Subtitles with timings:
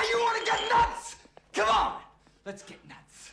[0.00, 1.16] Now you want to get nuts?
[1.52, 2.00] Come on,
[2.46, 3.32] let's get nuts.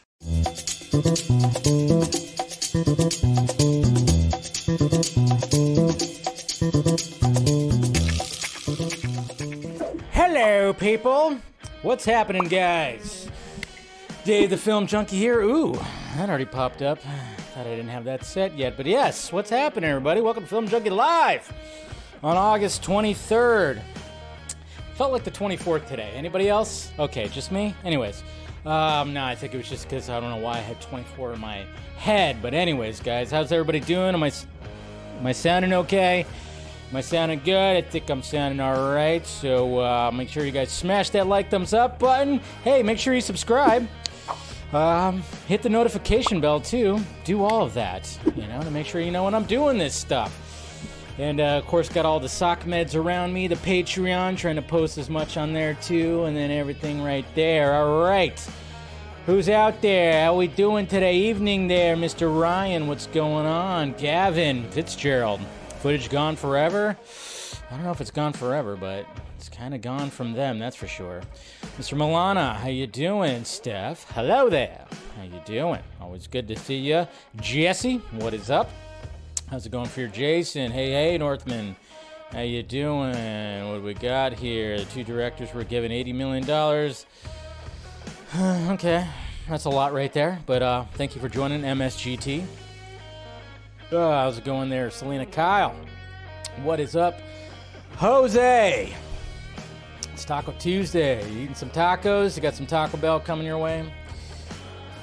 [10.12, 11.38] Hello, people.
[11.84, 13.30] What's happening, guys?
[14.26, 15.40] Dave the Film Junkie here.
[15.40, 15.72] Ooh,
[16.18, 17.00] that already popped up.
[17.00, 20.20] Thought I didn't have that set yet, but yes, what's happening, everybody?
[20.20, 21.50] Welcome to Film Junkie Live
[22.22, 23.82] on August 23rd.
[24.98, 26.12] Felt like the 24th today.
[26.16, 26.92] Anybody else?
[26.98, 27.76] Okay, just me?
[27.86, 28.24] Anyways,
[28.66, 31.34] um, no, I think it was just because I don't know why I had 24
[31.34, 31.66] in my
[31.98, 32.42] head.
[32.42, 34.16] But, anyways, guys, how's everybody doing?
[34.16, 34.32] Am I,
[35.20, 36.26] am I sounding okay?
[36.90, 37.78] Am I sounding good?
[37.78, 39.24] I think I'm sounding all right.
[39.28, 42.42] So uh, make sure you guys smash that like, thumbs up button.
[42.64, 43.88] Hey, make sure you subscribe.
[44.74, 47.00] Um, hit the notification bell too.
[47.24, 49.94] Do all of that, you know, to make sure you know when I'm doing this
[49.94, 50.47] stuff.
[51.18, 54.62] And uh, of course, got all the sock meds around me, the Patreon, trying to
[54.62, 57.74] post as much on there too, and then everything right there.
[57.74, 58.40] All right.
[59.26, 60.24] Who's out there?
[60.24, 61.18] How we doing today?
[61.18, 62.40] Evening there, Mr.
[62.40, 62.88] Ryan.
[62.88, 63.94] What's going on?
[63.94, 65.42] Gavin Fitzgerald.
[65.80, 66.96] Footage gone forever?
[67.70, 70.76] I don't know if it's gone forever, but it's kind of gone from them, that's
[70.76, 71.22] for sure.
[71.78, 71.98] Mr.
[71.98, 73.44] Milana, how you doing?
[73.44, 74.86] Steph, hello there.
[75.18, 75.82] How you doing?
[76.00, 77.06] Always good to see you.
[77.36, 78.70] Jesse, what is up?
[79.50, 80.72] How's it going for your Jason?
[80.72, 81.78] Hey, hey, Northman.
[82.34, 83.14] How you doing?
[83.66, 84.78] What do we got here?
[84.78, 86.44] The two directors were given $80 million.
[88.74, 89.08] okay,
[89.48, 90.42] that's a lot right there.
[90.46, 92.44] But uh, thank you for joining MSGT.
[93.90, 95.74] Uh, how's it going there, Selena Kyle?
[96.64, 97.18] What is up,
[97.96, 98.94] Jose?
[100.12, 101.26] It's Taco Tuesday.
[101.32, 102.36] You eating some tacos?
[102.36, 103.90] You got some Taco Bell coming your way?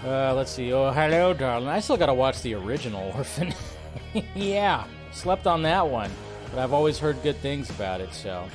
[0.04, 0.70] Uh, let's see.
[0.74, 1.68] Oh, hello, darling.
[1.68, 3.54] I still got to watch the original Orphan.
[4.34, 6.10] yeah, slept on that one,
[6.50, 8.12] but I've always heard good things about it.
[8.12, 8.46] So,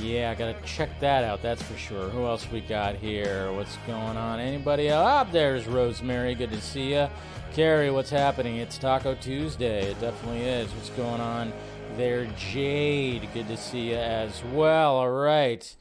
[0.00, 1.40] yeah, I gotta check that out.
[1.42, 2.08] That's for sure.
[2.10, 3.50] Who else we got here?
[3.52, 4.38] What's going on?
[4.38, 5.06] Anybody else?
[5.06, 6.34] Ah, there's Rosemary.
[6.34, 7.08] Good to see you.
[7.54, 8.56] Carrie, what's happening?
[8.56, 9.90] It's Taco Tuesday.
[9.90, 10.70] It definitely is.
[10.72, 11.52] What's going on
[11.96, 12.26] there?
[12.36, 14.96] Jade, good to see you as well.
[14.96, 15.74] All right.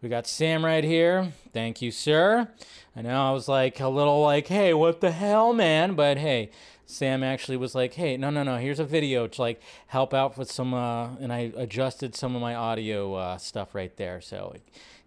[0.00, 1.32] We got Sam right here.
[1.52, 2.46] Thank you, sir.
[2.94, 5.94] I know I was like a little like, hey, what the hell, man?
[5.94, 6.50] But hey,
[6.90, 10.38] Sam actually was like, hey, no, no, no, here's a video to like help out
[10.38, 14.22] with some, uh, and I adjusted some of my audio uh, stuff right there.
[14.22, 14.56] So,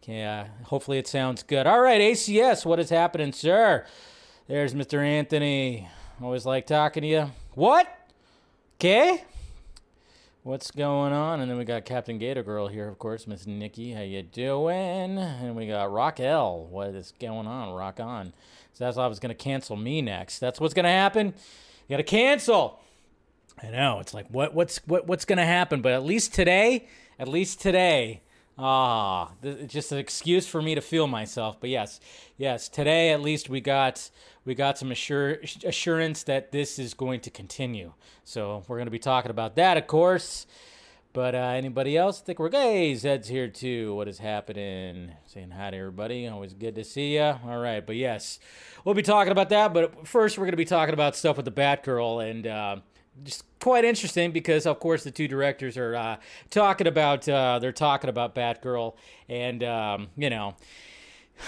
[0.03, 1.65] yeah, hopefully it sounds good.
[1.65, 3.87] All right, ACS, what is happening, sir?
[4.47, 5.03] There's Mr.
[5.03, 5.89] Anthony.
[6.21, 7.31] Always like talking to you.
[7.55, 7.87] What?
[8.75, 9.23] Okay.
[10.43, 11.41] What's going on?
[11.41, 13.93] And then we got Captain Gator Girl here, of course, Miss Nikki.
[13.93, 15.17] How you doing?
[15.17, 16.67] And we got Rock L.
[16.69, 17.73] What is going on?
[17.73, 18.33] Rock on.
[18.79, 20.37] I was gonna cancel me next.
[20.39, 21.33] That's what's gonna happen.
[21.91, 22.79] You gotta cancel.
[23.61, 23.99] I know.
[23.99, 25.81] It's like what what's what what's gonna happen?
[25.81, 26.87] But at least today,
[27.19, 28.21] at least today,
[28.57, 31.59] Ah, it's just an excuse for me to feel myself.
[31.59, 31.99] But yes,
[32.37, 34.09] yes, today at least we got
[34.45, 37.91] we got some assure, assurance that this is going to continue.
[38.23, 40.47] So we're going to be talking about that, of course.
[41.13, 43.93] But uh, anybody else I think we're hey, Zed's here too.
[43.95, 45.11] What is happening?
[45.25, 46.27] Saying hi to everybody.
[46.27, 47.37] Always good to see you.
[47.45, 48.39] All right, but yes,
[48.85, 49.73] we'll be talking about that.
[49.73, 52.47] But first, we're going to be talking about stuff with the Batgirl and.
[52.47, 52.75] Uh,
[53.23, 56.15] just quite interesting because of course the two directors are uh,
[56.49, 58.95] talking about uh, they're talking about Batgirl
[59.27, 60.55] and um, you know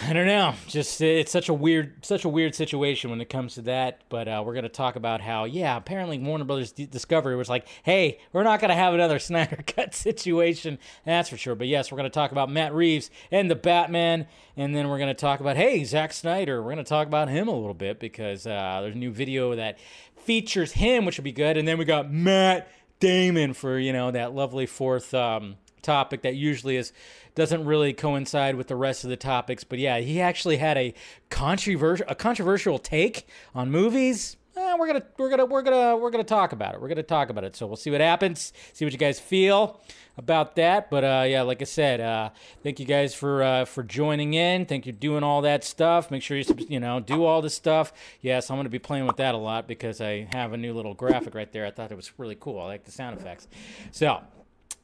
[0.02, 3.56] I don't know just it's such a weird such a weird situation when it comes
[3.56, 7.50] to that but uh, we're gonna talk about how yeah apparently Warner Brothers Discovery was
[7.50, 11.92] like hey we're not gonna have another Snyder Cut situation that's for sure but yes
[11.92, 14.28] we're gonna talk about Matt Reeves and the Batman
[14.58, 17.56] and then we're gonna talk about hey Zack Snyder we're gonna talk about him a
[17.56, 19.78] little bit because uh, there's a new video that
[20.24, 21.58] features him, which would be good.
[21.58, 26.36] And then we got Matt Damon for you know that lovely fourth um, topic that
[26.36, 26.94] usually is
[27.36, 29.64] doesn't really coincide with the rest of the topics.
[29.64, 30.94] But yeah, he actually had a
[31.30, 34.38] controversial a controversial take on movies.
[34.56, 36.82] Eh, we're gonna we're gonna we're gonna we're gonna talk about it.
[36.82, 37.56] We're gonna talk about it.
[37.56, 38.54] So we'll see what happens.
[38.74, 39.82] See what you guys feel
[40.16, 40.92] about that.
[40.92, 42.30] But uh, yeah, like I said, uh,
[42.62, 44.68] thank you guys for uh, for joining in.
[44.68, 46.12] Thank you for doing all that stuff.
[46.12, 47.94] Make sure you you know do all this stuff.
[48.22, 50.94] Yes, I'm gonna be playing with that a lot because I have a new little
[50.94, 51.66] graphic right there.
[51.66, 52.60] I thought it was really cool.
[52.60, 53.48] I like the sound effects.
[53.92, 54.22] So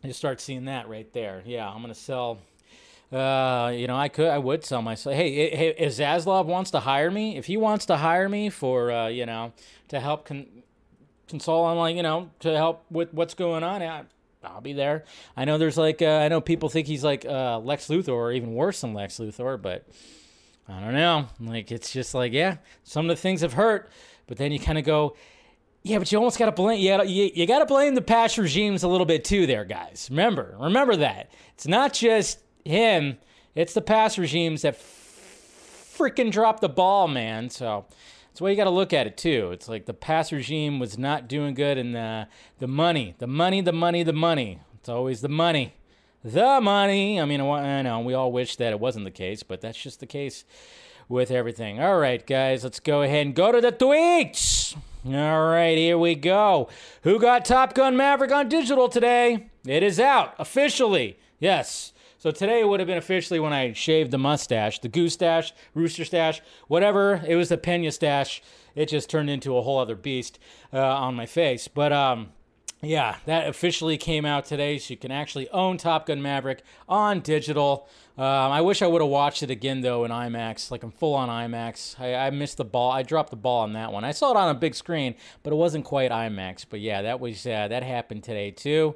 [0.04, 1.42] you start seeing that right there.
[1.46, 2.40] Yeah, I'm gonna sell.
[3.12, 5.16] Uh, you know, I could, I would sell myself.
[5.16, 8.92] Hey, hey, if Zaslav wants to hire me, if he wants to hire me for,
[8.92, 9.52] uh, you know,
[9.88, 10.46] to help con-
[11.28, 14.04] console on, like, you know, to help with what's going on, I,
[14.44, 15.06] I'll be there.
[15.36, 18.32] I know there's like, uh, I know people think he's like uh, Lex Luthor or
[18.32, 19.88] even worse than Lex Luthor, but
[20.68, 21.28] I don't know.
[21.40, 23.90] Like, it's just like, yeah, some of the things have hurt,
[24.28, 25.16] but then you kind of go,
[25.84, 26.80] yeah, but you almost got to blame.
[26.80, 30.08] You got you, you to blame the past regimes a little bit too, there, guys.
[30.10, 33.18] Remember, remember that it's not just him.
[33.56, 37.50] It's the past regimes that freaking dropped the ball, man.
[37.50, 37.86] So
[38.30, 39.52] that's why you got to look at it too.
[39.52, 42.28] It's like the past regime was not doing good, and the
[42.60, 44.60] the money, the money, the money, the money.
[44.80, 45.76] It's always the money,
[46.24, 47.22] the money.
[47.22, 50.02] I mean, I know we all wish that it wasn't the case, but that's just
[50.02, 50.44] the case
[51.08, 51.82] with everything.
[51.82, 54.76] All right, guys, let's go ahead and go to the tweets.
[55.06, 56.68] All right, here we go.
[57.04, 59.48] Who got Top Gun Maverick on digital today?
[59.66, 61.18] It is out officially.
[61.40, 61.94] Yes.
[62.18, 65.54] So today it would have been officially when I shaved the mustache, the goose stash,
[65.74, 67.24] rooster stash, whatever.
[67.26, 68.42] It was the Pena stash.
[68.76, 70.38] It just turned into a whole other beast
[70.74, 71.70] uh, on my face.
[71.70, 72.34] But um,
[72.82, 77.22] yeah, that officially came out today, so you can actually own Top Gun Maverick on
[77.22, 77.88] digital.
[78.20, 81.14] Um, I wish I would have watched it again though in IMAX, like I'm full
[81.14, 81.98] on IMAX.
[82.02, 82.92] I, I, missed the ball.
[82.92, 84.04] I dropped the ball on that one.
[84.04, 86.66] I saw it on a big screen, but it wasn't quite IMAX.
[86.70, 88.94] But yeah, that was uh, that happened today too.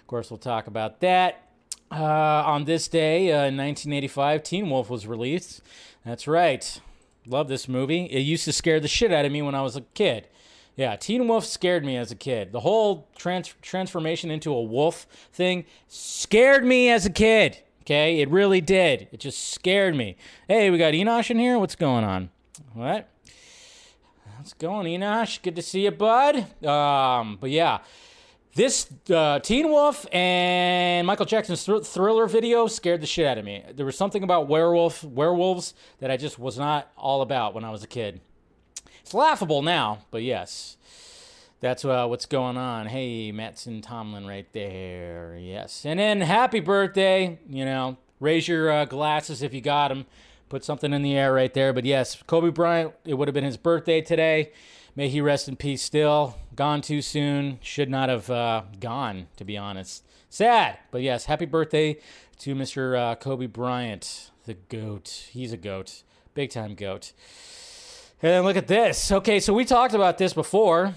[0.00, 1.50] Of course, we'll talk about that.
[1.92, 5.62] Uh, on this day uh, in 1985, Teen Wolf was released.
[6.04, 6.80] That's right.
[7.28, 8.06] Love this movie.
[8.06, 10.26] It used to scare the shit out of me when I was a kid.
[10.74, 12.50] Yeah, Teen Wolf scared me as a kid.
[12.50, 17.60] The whole trans- transformation into a wolf thing scared me as a kid.
[17.84, 19.08] Okay, it really did.
[19.12, 20.16] It just scared me.
[20.48, 21.58] Hey, we got Enosh in here.
[21.58, 22.30] What's going on?
[22.72, 23.10] What?
[24.38, 25.42] What's going, Enosh?
[25.42, 26.64] Good to see you, bud.
[26.64, 27.80] Um, but yeah,
[28.54, 33.44] this uh, Teen Wolf and Michael Jackson's thr- Thriller video scared the shit out of
[33.44, 33.62] me.
[33.74, 37.70] There was something about werewolf werewolves that I just was not all about when I
[37.70, 38.22] was a kid.
[39.02, 40.78] It's laughable now, but yes,
[41.64, 42.88] that's uh, what's going on.
[42.88, 45.38] Hey, Mattson Tomlin right there.
[45.40, 47.38] Yes, and then happy birthday.
[47.48, 50.04] You know, raise your uh, glasses if you got them.
[50.50, 51.72] Put something in the air right there.
[51.72, 52.92] But yes, Kobe Bryant.
[53.06, 54.52] It would have been his birthday today.
[54.94, 56.36] May he rest in peace still.
[56.54, 57.58] Gone too soon.
[57.62, 60.04] Should not have uh, gone, to be honest.
[60.28, 60.76] Sad.
[60.90, 61.96] But yes, happy birthday
[62.40, 62.94] to Mr.
[62.94, 65.28] Uh, Kobe Bryant, the GOAT.
[65.30, 66.02] He's a GOAT.
[66.34, 67.14] Big time GOAT.
[68.20, 69.10] And then look at this.
[69.10, 70.92] Okay, so we talked about this before.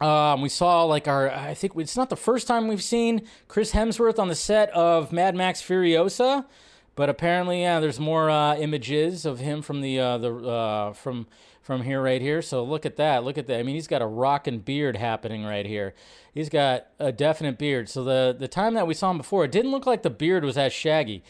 [0.00, 3.72] Um, we saw like our, I think it's not the first time we've seen Chris
[3.72, 6.46] Hemsworth on the set of Mad Max Furiosa,
[6.94, 11.26] but apparently, yeah, there's more uh, images of him from the uh, the uh, from
[11.62, 12.42] from here right here.
[12.42, 13.24] So look at that.
[13.24, 13.60] Look at that.
[13.60, 15.94] I mean, he's got a rockin' beard happening right here.
[16.32, 17.88] He's got a definite beard.
[17.88, 20.44] So the the time that we saw him before, it didn't look like the beard
[20.44, 21.22] was as shaggy.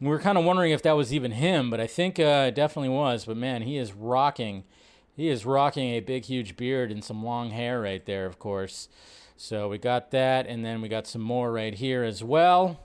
[0.00, 2.54] We were kind of wondering if that was even him, but I think uh, it
[2.54, 3.24] definitely was.
[3.24, 4.64] But man, he is rocking.
[5.14, 8.88] He is rocking a big, huge beard and some long hair right there, of course.
[9.36, 12.80] So we got that, and then we got some more right here as well.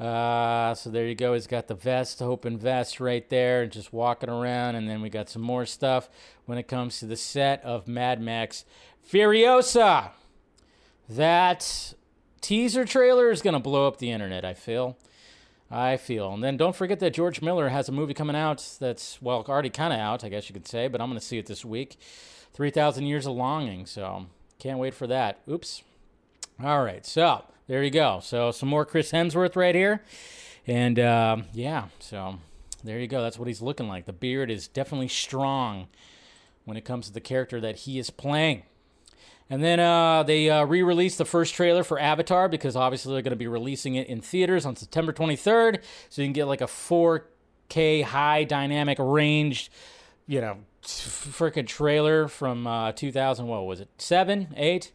[0.00, 1.34] Uh, so there you go.
[1.34, 4.74] He's got the vest, open vest right there, just walking around.
[4.74, 6.08] And then we got some more stuff
[6.46, 8.64] when it comes to the set of Mad Max
[9.08, 10.10] Furiosa.
[11.08, 11.94] That
[12.40, 14.96] teaser trailer is going to blow up the internet, I feel.
[15.72, 16.34] I feel.
[16.34, 19.70] And then don't forget that George Miller has a movie coming out that's, well, already
[19.70, 21.64] kind of out, I guess you could say, but I'm going to see it this
[21.64, 21.96] week
[22.52, 23.86] 3,000 Years of Longing.
[23.86, 24.26] So
[24.58, 25.40] can't wait for that.
[25.48, 25.82] Oops.
[26.62, 27.06] All right.
[27.06, 28.20] So there you go.
[28.22, 30.02] So some more Chris Hemsworth right here,
[30.66, 32.38] and uh, yeah, so
[32.84, 33.22] there you go.
[33.22, 34.04] That's what he's looking like.
[34.04, 35.88] The beard is definitely strong
[36.64, 38.64] when it comes to the character that he is playing.
[39.50, 43.22] And then uh, they uh, re released the first trailer for Avatar because obviously they're
[43.22, 45.82] going to be releasing it in theaters on September 23rd.
[46.08, 49.70] So you can get like a 4K high dynamic ranged,
[50.26, 53.46] you know, freaking trailer from uh, 2000.
[53.46, 53.88] What was it?
[53.98, 54.92] Seven, eight?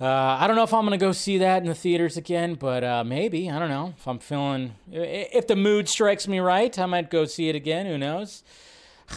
[0.00, 2.84] Uh, I don't know if I'm gonna go see that in the theaters again, but
[2.84, 6.84] uh, maybe I don't know if I'm feeling if the mood strikes me right, I
[6.84, 7.86] might go see it again.
[7.86, 8.42] Who knows?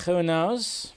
[0.05, 0.93] Who knows?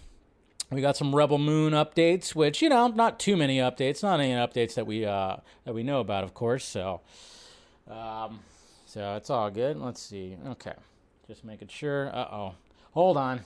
[0.72, 4.32] We got some Rebel Moon updates, which you know, not too many updates, not any
[4.32, 6.64] updates that we uh, that we know about, of course.
[6.64, 7.02] So,
[7.90, 8.40] um,
[8.86, 9.76] so it's all good.
[9.76, 10.38] Let's see.
[10.46, 10.72] Okay,
[11.28, 12.08] just making sure.
[12.08, 12.54] Uh oh,
[12.92, 13.42] hold on.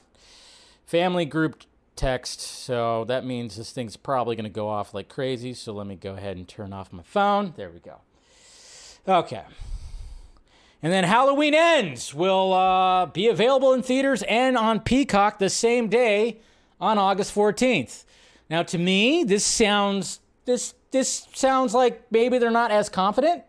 [0.86, 1.64] Family group
[1.96, 2.40] text.
[2.40, 5.52] So that means this thing's probably going to go off like crazy.
[5.52, 7.54] So let me go ahead and turn off my phone.
[7.56, 8.02] There we go.
[9.08, 9.42] Okay.
[10.80, 15.88] And then Halloween Ends will uh, be available in theaters and on Peacock the same
[15.88, 16.38] day
[16.80, 18.04] on August 14th.
[18.48, 23.42] Now, to me, this sounds this this sounds like maybe they're not as confident.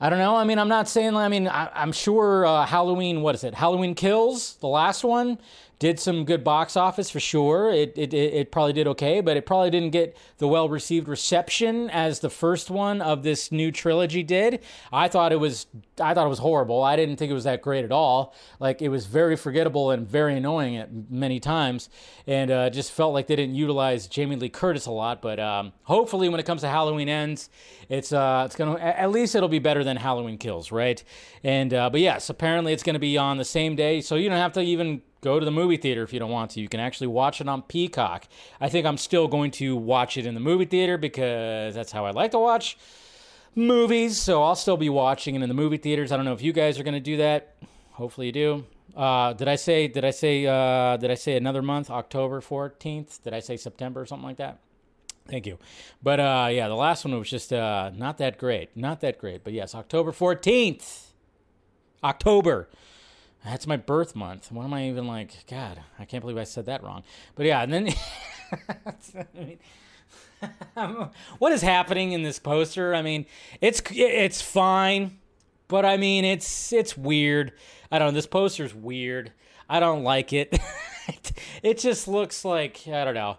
[0.00, 0.36] I don't know.
[0.36, 1.14] I mean, I'm not saying.
[1.14, 3.22] I mean, I, am sure uh, Halloween.
[3.22, 3.54] What is it?
[3.54, 5.38] Halloween Kills, the last one,
[5.80, 7.72] did some good box office for sure.
[7.72, 11.88] It, it it probably did okay, but it probably didn't get the well received reception
[11.88, 14.62] as the first one of this new trilogy did.
[14.92, 15.66] I thought it was
[15.98, 16.82] I thought it was horrible.
[16.82, 18.34] I didn't think it was that great at all.
[18.60, 21.88] Like it was very forgettable and very annoying at many times,
[22.26, 25.22] and uh, just felt like they didn't utilize Jamie Lee Curtis a lot.
[25.22, 27.48] But um, hopefully, when it comes to Halloween Ends,
[27.88, 31.02] it's uh, it's gonna at least it'll be better than Halloween Kills, right?
[31.42, 34.36] And uh, but yes, apparently it's gonna be on the same day, so you don't
[34.36, 36.60] have to even go to the movie theater if you don't want to.
[36.60, 38.26] You can actually watch it on Peacock.
[38.60, 42.04] I think I'm still going to watch it in the movie theater because that's how
[42.06, 42.78] I like to watch
[43.54, 44.18] movies.
[44.18, 46.12] So I'll still be watching it in the movie theaters.
[46.12, 47.56] I don't know if you guys are going to do that.
[47.92, 48.66] Hopefully you do.
[48.96, 49.86] Uh, did I say?
[49.86, 50.46] Did I say?
[50.46, 51.90] Uh, did I say another month?
[51.90, 53.22] October fourteenth?
[53.22, 54.58] Did I say September or something like that?
[55.28, 55.58] Thank you.
[56.02, 58.76] But uh, yeah, the last one was just uh, not that great.
[58.76, 59.44] Not that great.
[59.44, 61.12] But yes, October fourteenth.
[62.02, 62.68] October.
[63.44, 64.52] That's my birth month.
[64.52, 65.46] What am I even like?
[65.48, 67.02] God, I can't believe I said that wrong.
[67.34, 67.94] But yeah, and then
[71.38, 72.94] what is happening in this poster?
[72.94, 73.24] I mean,
[73.60, 75.18] it's it's fine,
[75.68, 77.52] but I mean, it's it's weird.
[77.90, 78.14] I don't know.
[78.14, 79.32] This poster's weird.
[79.68, 80.58] I don't like it.
[81.62, 83.38] it just looks like I don't know.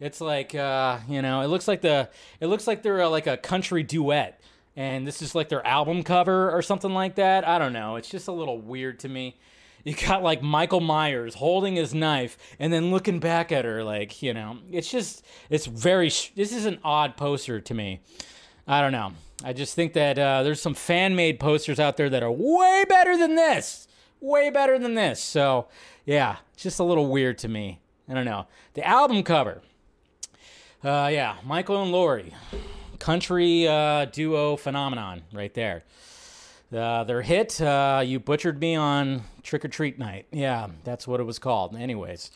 [0.00, 2.10] It's like uh, you know, it looks like the
[2.40, 4.40] it looks like they're uh, like a country duet
[4.76, 7.48] and this is like their album cover or something like that.
[7.48, 7.96] I don't know.
[7.96, 9.36] It's just a little weird to me.
[9.84, 14.20] You got like Michael Myers holding his knife and then looking back at her, like,
[14.20, 18.00] you know, it's just, it's very, this is an odd poster to me.
[18.66, 19.12] I don't know.
[19.44, 22.84] I just think that uh, there's some fan made posters out there that are way
[22.88, 23.86] better than this.
[24.20, 25.22] Way better than this.
[25.22, 25.68] So,
[26.04, 27.80] yeah, just a little weird to me.
[28.08, 28.46] I don't know.
[28.74, 29.62] The album cover.
[30.82, 32.32] Uh, yeah, Michael and Laurie
[33.06, 35.84] country uh, duo phenomenon right there.
[36.76, 40.26] Uh, their hit, uh, You Butchered Me on Trick or Treat Night.
[40.32, 41.76] Yeah, that's what it was called.
[41.76, 42.32] Anyways,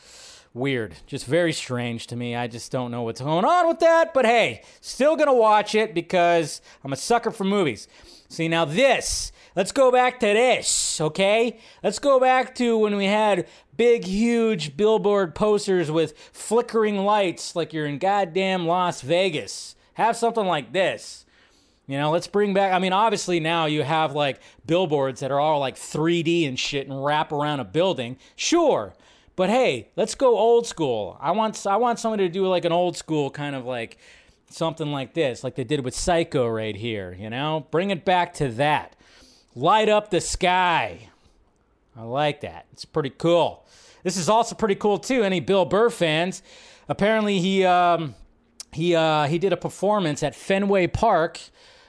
[0.55, 0.95] weird.
[1.09, 2.37] Just very strange to me.
[2.37, 4.15] I just don't know what's going on with that.
[4.15, 7.89] But hey, still going to watch it because I'm a sucker for movies.
[8.29, 11.59] See, now this, let's go back to this, okay?
[11.83, 17.73] Let's go back to when we had big, huge billboard posters with flickering lights like
[17.73, 19.75] you're in goddamn Las Vegas.
[20.01, 21.27] Have something like this.
[21.87, 22.73] You know, let's bring back.
[22.73, 26.89] I mean, obviously now you have like billboards that are all like 3D and shit
[26.89, 28.17] and wrap around a building.
[28.35, 28.95] Sure,
[29.37, 31.19] but hey, let's go old school.
[31.21, 33.99] I want I want somebody to do like an old school kind of like
[34.49, 37.15] something like this, like they did with Psycho right here.
[37.19, 38.97] You know, bring it back to that.
[39.55, 41.11] Light up the sky.
[41.95, 42.65] I like that.
[42.73, 43.67] It's pretty cool.
[44.03, 45.25] This is also pretty cool too.
[45.25, 46.43] Any Bill Burr fans?
[46.89, 48.15] Apparently he um,
[48.73, 51.41] he uh, he did a performance at Fenway Park,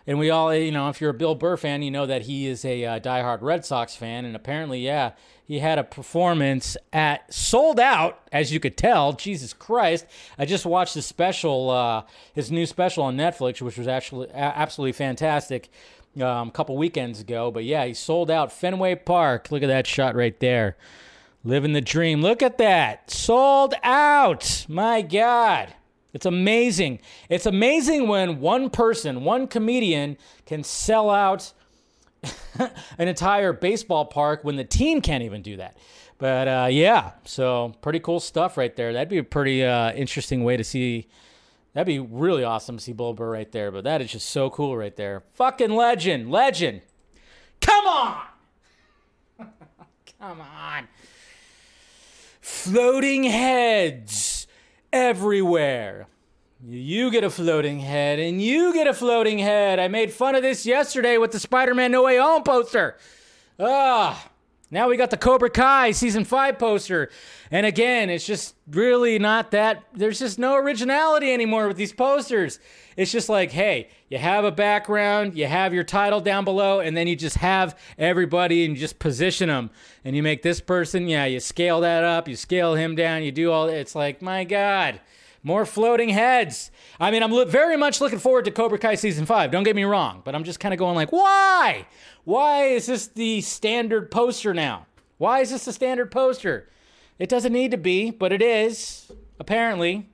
[0.07, 2.47] and we all you know if you're a Bill Burr fan, you know that he
[2.47, 5.11] is a uh, diehard Red Sox fan, and apparently, yeah,
[5.45, 9.13] he had a performance at sold out, as you could tell.
[9.13, 10.05] Jesus Christ!
[10.38, 14.93] I just watched his special, uh, his new special on Netflix, which was actually absolutely
[14.93, 15.69] fantastic.
[16.17, 19.50] Um, a couple weekends ago, but yeah, he sold out Fenway Park.
[19.50, 20.75] Look at that shot right there.
[21.43, 22.21] Living the dream.
[22.21, 23.09] Look at that.
[23.09, 24.65] Sold out.
[24.67, 25.73] My God.
[26.13, 27.00] It's amazing.
[27.30, 31.53] It's amazing when one person, one comedian, can sell out
[32.98, 35.77] an entire baseball park when the team can't even do that.
[36.18, 38.94] But uh, yeah, so pretty cool stuff right there.
[38.94, 41.08] That'd be a pretty uh, interesting way to see.
[41.74, 43.72] That'd be really awesome to see Bill Burr right there.
[43.72, 45.22] But that is just so cool right there.
[45.34, 46.82] Fucking legend, legend.
[47.62, 48.22] Come on,
[50.20, 50.88] come on.
[52.41, 54.20] Floating heads
[54.91, 56.07] everywhere.
[56.63, 59.79] You get a floating head, and you get a floating head.
[59.79, 62.98] I made fun of this yesterday with the Spider Man No Way Home poster.
[63.60, 64.30] Ah,
[64.71, 67.11] now we got the Cobra Kai season five poster.
[67.51, 72.57] And again, it's just really not that, there's just no originality anymore with these posters.
[72.95, 76.95] It's just like, hey, you have a background, you have your title down below, and
[76.95, 79.69] then you just have everybody and you just position them.
[80.05, 83.31] And you make this person, yeah, you scale that up, you scale him down, you
[83.31, 85.01] do all, it's like, my God.
[85.43, 86.69] More floating heads.
[87.00, 89.50] I mean, I'm lo- very much looking forward to Cobra Kai season five.
[89.51, 91.88] Don't get me wrong, but I'm just kind of going like, why?
[92.24, 94.86] Why is this the standard poster now?
[95.17, 96.69] Why is this the standard poster?
[97.17, 100.07] It doesn't need to be, but it is apparently.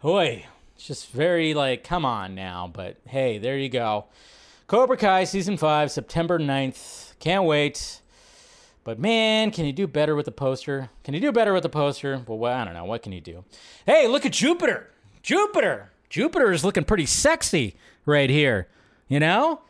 [0.00, 2.70] Boy, it's just very like, come on now.
[2.72, 4.06] But hey, there you go.
[4.66, 7.18] Cobra Kai season five, September 9th.
[7.18, 8.00] Can't wait.
[8.84, 10.90] But man, can you do better with the poster?
[11.02, 12.22] Can you do better with the poster?
[12.26, 12.84] Well, I don't know.
[12.84, 13.44] What can you do?
[13.86, 14.90] Hey, look at Jupiter.
[15.22, 15.90] Jupiter.
[16.10, 18.68] Jupiter is looking pretty sexy right here.
[19.08, 19.62] You know?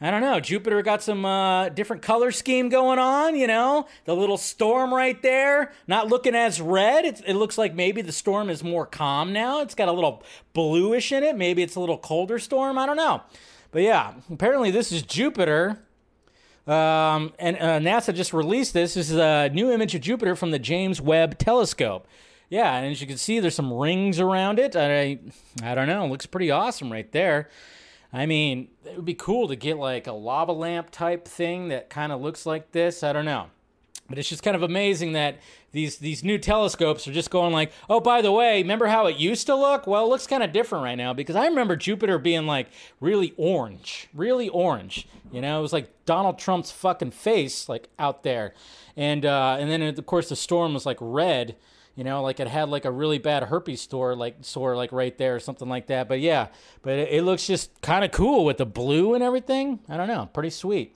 [0.00, 0.38] I don't know.
[0.38, 3.88] Jupiter got some uh, different color scheme going on, you know?
[4.04, 7.04] The little storm right there, not looking as red.
[7.04, 9.62] It, it looks like maybe the storm is more calm now.
[9.62, 10.22] It's got a little
[10.52, 11.36] bluish in it.
[11.36, 12.78] Maybe it's a little colder storm.
[12.78, 13.22] I don't know.
[13.72, 15.80] But yeah, apparently this is Jupiter.
[16.66, 18.94] Um, and uh, NASA just released this.
[18.94, 22.06] This is a new image of Jupiter from the James Webb Telescope.
[22.48, 24.76] Yeah, and as you can see, there's some rings around it.
[24.76, 25.18] I,
[25.62, 26.06] I don't know.
[26.06, 27.48] Looks pretty awesome right there.
[28.12, 31.90] I mean, it would be cool to get like a lava lamp type thing that
[31.90, 33.02] kind of looks like this.
[33.02, 33.46] I don't know.
[34.08, 35.38] But it's just kind of amazing that
[35.72, 39.16] these these new telescopes are just going like, oh, by the way, remember how it
[39.16, 39.86] used to look?
[39.86, 42.68] Well, it looks kind of different right now because I remember Jupiter being like
[43.00, 45.08] really orange, really orange.
[45.32, 48.54] You know, it was like Donald Trump's fucking face like out there,
[48.96, 51.56] and uh, and then of course the storm was like red
[51.96, 52.22] you know?
[52.22, 55.40] Like it had like a really bad herpes store like sore like right there or
[55.40, 56.08] something like that.
[56.08, 56.48] But yeah
[56.82, 59.80] but it, it looks just kind of cool with the blue and everything.
[59.88, 60.94] I don't know pretty sweet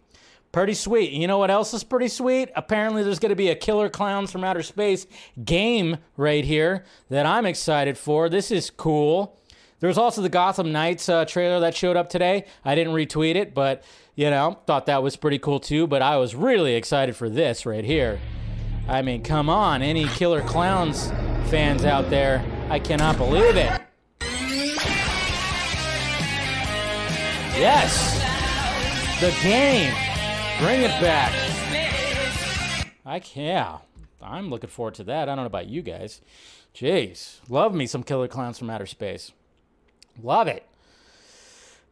[0.52, 1.12] pretty sweet.
[1.12, 2.50] You know what else is pretty sweet?
[2.56, 5.06] Apparently there's going to be a killer clowns from outer space
[5.44, 8.28] game right here that i'm excited for.
[8.28, 9.38] This is cool.
[9.80, 12.44] There's also the gotham knights uh, trailer that showed up today.
[12.64, 16.16] I didn't retweet it but you know thought that was pretty cool too but i
[16.16, 18.20] was really excited for this right here.
[18.90, 21.10] I mean, come on, any Killer Clowns
[21.48, 23.80] fans out there, I cannot believe it.
[27.56, 28.18] Yes,
[29.20, 29.94] the game,
[30.60, 31.32] bring it back.
[33.06, 33.78] I can, yeah,
[34.22, 35.28] I'm looking forward to that.
[35.28, 36.20] I don't know about you guys.
[36.74, 39.32] Jeez, love me some Killer Clowns from Outer Space.
[40.22, 40.66] Love it.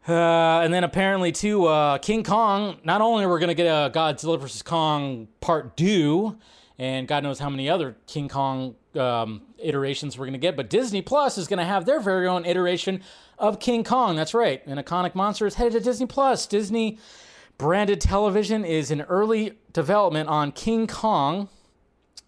[0.07, 2.79] Uh, and then apparently too, uh, King Kong.
[2.85, 6.39] Not only are we gonna get a Godzilla vs Kong Part Two,
[6.79, 10.57] and God knows how many other King Kong um, iterations we're going to get.
[10.57, 13.03] But Disney Plus is going to have their very own iteration
[13.39, 14.15] of King Kong.
[14.15, 14.65] That's right.
[14.67, 16.47] An iconic monster is headed to Disney Plus.
[16.47, 16.99] Disney
[17.59, 21.49] branded television is in early development on King Kong,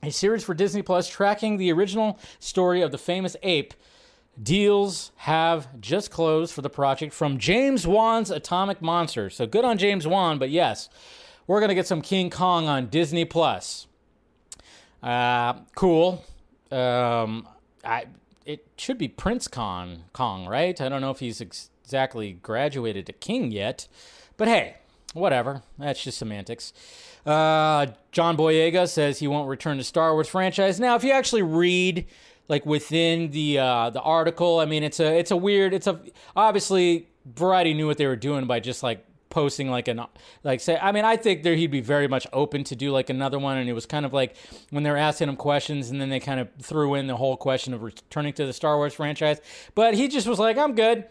[0.03, 3.73] a series for Disney Plus tracking the original story of the famous ape.
[4.41, 9.31] Deals have just closed for the project from James Wan's Atomic Monster.
[9.31, 10.89] So good on James Wan, but yes,
[11.47, 13.87] we're going to get some King Kong on Disney Plus.
[15.03, 16.25] Uh, cool.
[16.71, 17.47] Um,
[17.85, 18.07] I
[18.47, 20.81] it should be Prince Kong, Kong, right?
[20.81, 23.87] I don't know if he's ex- exactly graduated to king yet,
[24.37, 24.77] but hey,
[25.12, 25.62] whatever.
[25.79, 26.73] That's just semantics.
[27.26, 30.80] Uh, John Boyega says he won't return to Star Wars franchise.
[30.80, 32.06] Now, if you actually read
[32.49, 35.75] like within the uh, the article, I mean, it's a it's a weird.
[35.75, 36.00] It's a
[36.35, 40.04] obviously Variety knew what they were doing by just like posting like an
[40.43, 43.08] like say i mean i think there he'd be very much open to do like
[43.08, 44.35] another one and it was kind of like
[44.71, 47.37] when they were asking him questions and then they kind of threw in the whole
[47.37, 49.41] question of returning to the star wars franchise
[49.76, 51.04] but he just was like i'm good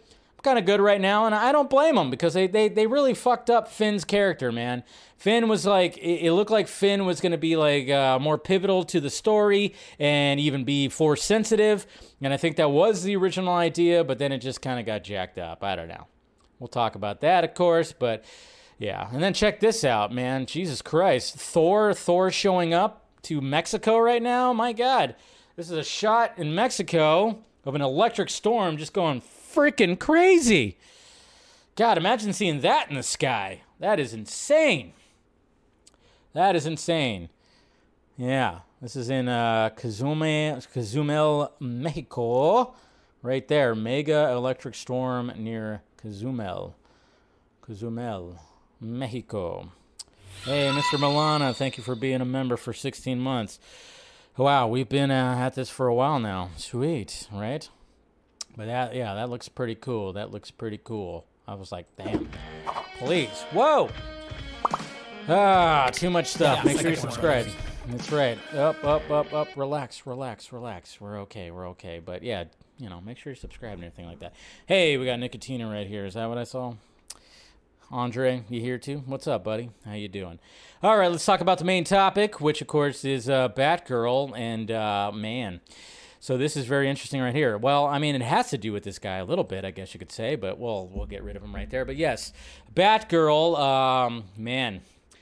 [0.43, 3.13] kind of good right now and i don't blame them because they, they, they really
[3.13, 4.83] fucked up finn's character man
[5.17, 8.37] finn was like it, it looked like finn was going to be like uh, more
[8.37, 11.85] pivotal to the story and even be force sensitive
[12.21, 15.03] and i think that was the original idea but then it just kind of got
[15.03, 16.07] jacked up i don't know
[16.59, 18.25] We'll talk about that, of course, but
[18.77, 19.09] yeah.
[19.11, 20.45] And then check this out, man.
[20.45, 21.35] Jesus Christ.
[21.35, 24.51] Thor, Thor showing up to Mexico right now.
[24.53, 25.15] My God.
[25.55, 29.21] This is a shot in Mexico of an electric storm just going
[29.53, 30.77] freaking crazy.
[31.75, 33.61] God, imagine seeing that in the sky.
[33.79, 34.93] That is insane.
[36.33, 37.29] That is insane.
[38.17, 42.73] Yeah, this is in uh, Cozumel, Mexico.
[43.21, 46.75] Right there, mega electric storm near Cozumel.
[47.61, 48.39] Cozumel,
[48.79, 49.71] Mexico.
[50.45, 50.97] Hey, Mr.
[50.97, 53.59] Milana, thank you for being a member for 16 months.
[54.37, 56.49] Wow, we've been uh, at this for a while now.
[56.55, 57.67] Sweet, right?
[58.59, 60.11] But that, yeah, that looks pretty cool.
[60.11, 61.25] That looks pretty cool.
[61.47, 62.27] I was like, damn.
[62.97, 63.45] Please.
[63.53, 63.89] Whoa!
[65.29, 66.65] Ah, too much stuff.
[66.65, 67.47] Make sure you subscribe.
[67.87, 68.37] That's right.
[68.53, 69.47] Up, up, up, up.
[69.55, 70.99] Relax, relax, relax.
[70.99, 71.51] We're okay.
[71.51, 72.01] We're okay.
[72.03, 72.43] But yeah,
[72.77, 74.33] you know, make sure you subscribe and everything like that.
[74.65, 76.05] Hey, we got Nicotina right here.
[76.05, 76.73] Is that what I saw?
[77.89, 79.03] Andre, you here too?
[79.05, 79.69] What's up, buddy?
[79.85, 80.37] How you doing?
[80.83, 84.69] All right, let's talk about the main topic, which of course is uh, Batgirl and
[84.69, 85.61] uh, man.
[86.19, 87.57] So this is very interesting right here.
[87.57, 89.93] Well, I mean, it has to do with this guy a little bit, I guess
[89.93, 91.85] you could say, but we'll we'll get rid of him right there.
[91.85, 92.33] But yes,
[92.75, 94.81] Batgirl, um, man,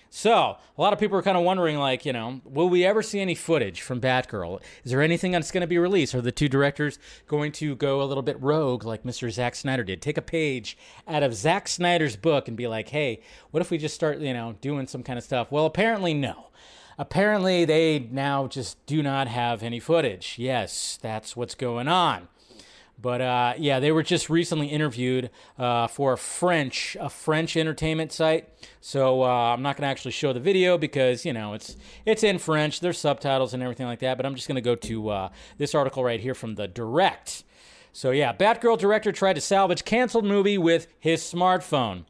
[0.09, 3.03] so, a lot of people are kind of wondering, like, you know, will we ever
[3.03, 4.61] see any footage from Batgirl?
[4.83, 6.15] Is there anything that's going to be released?
[6.15, 9.29] Are the two directors going to go a little bit rogue like Mr.
[9.29, 10.01] Zack Snyder did?
[10.01, 13.77] Take a page out of Zack Snyder's book and be like, hey, what if we
[13.77, 15.51] just start, you know, doing some kind of stuff?
[15.51, 16.47] Well, apparently, no.
[16.97, 20.35] Apparently, they now just do not have any footage.
[20.37, 22.27] Yes, that's what's going on.
[22.99, 25.29] But uh, yeah, they were just recently interviewed
[25.59, 28.49] uh, for a French a French entertainment site.
[28.81, 32.23] So uh, I'm not going to actually show the video because you know it's it's
[32.23, 32.79] in French.
[32.79, 34.17] There's subtitles and everything like that.
[34.17, 35.29] But I'm just going to go to uh,
[35.59, 37.43] this article right here from the Direct.
[37.93, 42.05] So yeah, Batgirl director tried to salvage canceled movie with his smartphone.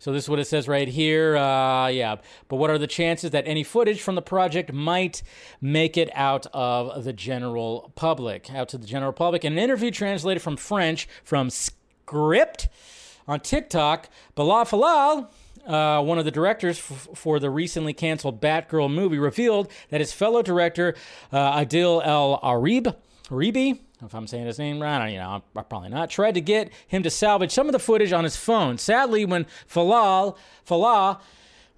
[0.00, 1.36] So this is what it says right here.
[1.36, 2.16] Uh, yeah,
[2.48, 5.22] but what are the chances that any footage from the project might
[5.60, 9.44] make it out of the general public, out to the general public?
[9.44, 12.68] In an interview translated from French from Script
[13.28, 15.28] on TikTok, Bilall Falal.
[15.66, 20.14] Uh, one of the directors f- for the recently canceled Batgirl movie revealed that his
[20.14, 20.94] fellow director
[21.30, 22.96] uh, Adil El Arib,
[23.30, 26.72] Aribi, if I'm saying his name right, you know, I'm probably not, tried to get
[26.88, 28.76] him to salvage some of the footage on his phone.
[28.76, 31.20] Sadly, when Falal, Fallah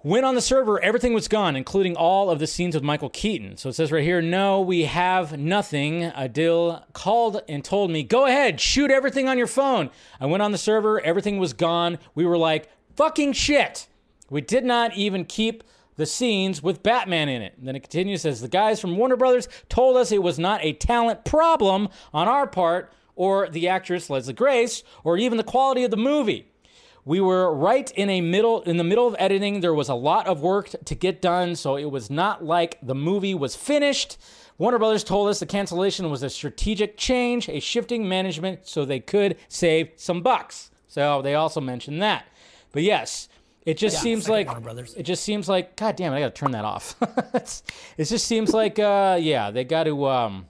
[0.03, 3.57] went on the server, everything was gone, including all of the scenes with Michael Keaton.
[3.57, 6.11] So it says right here, no, we have nothing.
[6.11, 9.91] Adil called and told me, go ahead, shoot everything on your phone.
[10.19, 11.99] I went on the server, everything was gone.
[12.15, 13.87] We were like, fucking shit.
[14.29, 15.63] We did not even keep
[15.95, 17.55] the scenes with Batman in it.
[17.57, 20.63] And then it continues says the guys from Warner Brothers told us it was not
[20.63, 25.83] a talent problem on our part or the actress Leslie Grace or even the quality
[25.83, 26.49] of the movie.
[27.05, 29.59] We were right in a middle in the middle of editing.
[29.59, 32.95] There was a lot of work to get done, so it was not like the
[32.95, 34.17] movie was finished.
[34.57, 39.01] Warner Brothers told us the cancellation was a strategic change, a shifting management so they
[39.01, 40.71] could save some bucks.
[40.87, 42.25] So they also mentioned that.
[42.71, 43.27] But yes,
[43.65, 44.49] it just Yeah, seems like
[44.97, 46.17] it just seems like God damn it!
[46.17, 46.95] I got to turn that off.
[47.97, 50.47] It just seems like uh, yeah, they got to um,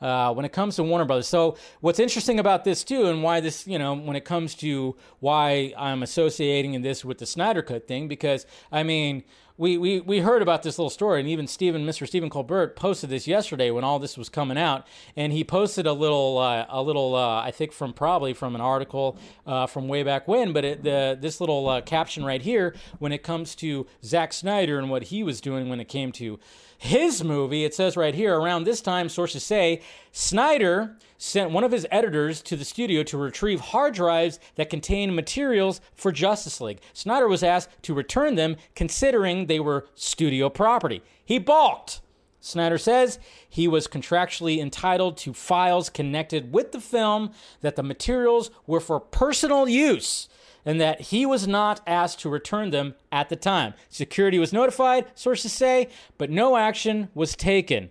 [0.00, 1.28] uh, when it comes to Warner Brothers.
[1.28, 4.96] So what's interesting about this too, and why this you know when it comes to
[5.20, 9.24] why I'm associating this with the Snyder Cut thing, because I mean.
[9.58, 12.06] We, we, we heard about this little story, and even Stephen, Mr.
[12.06, 15.92] Stephen Colbert, posted this yesterday when all this was coming out, and he posted a
[15.92, 20.02] little, uh, a little, uh, I think from probably from an article uh, from way
[20.02, 23.86] back when, but it, the this little uh, caption right here when it comes to
[24.02, 26.38] Zack Snyder and what he was doing when it came to
[26.78, 31.70] his movie, it says right here around this time, sources say Snyder sent one of
[31.70, 36.80] his editors to the studio to retrieve hard drives that contained materials for Justice League.
[36.92, 41.00] Snyder was asked to return them, considering they were studio property.
[41.24, 42.00] He balked.
[42.40, 47.30] Snyder says he was contractually entitled to files connected with the film,
[47.60, 50.28] that the materials were for personal use,
[50.64, 53.74] and that he was not asked to return them at the time.
[53.88, 57.90] Security was notified, sources say, but no action was taken.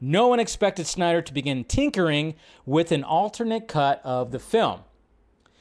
[0.00, 2.34] No one expected Snyder to begin tinkering
[2.64, 4.80] with an alternate cut of the film.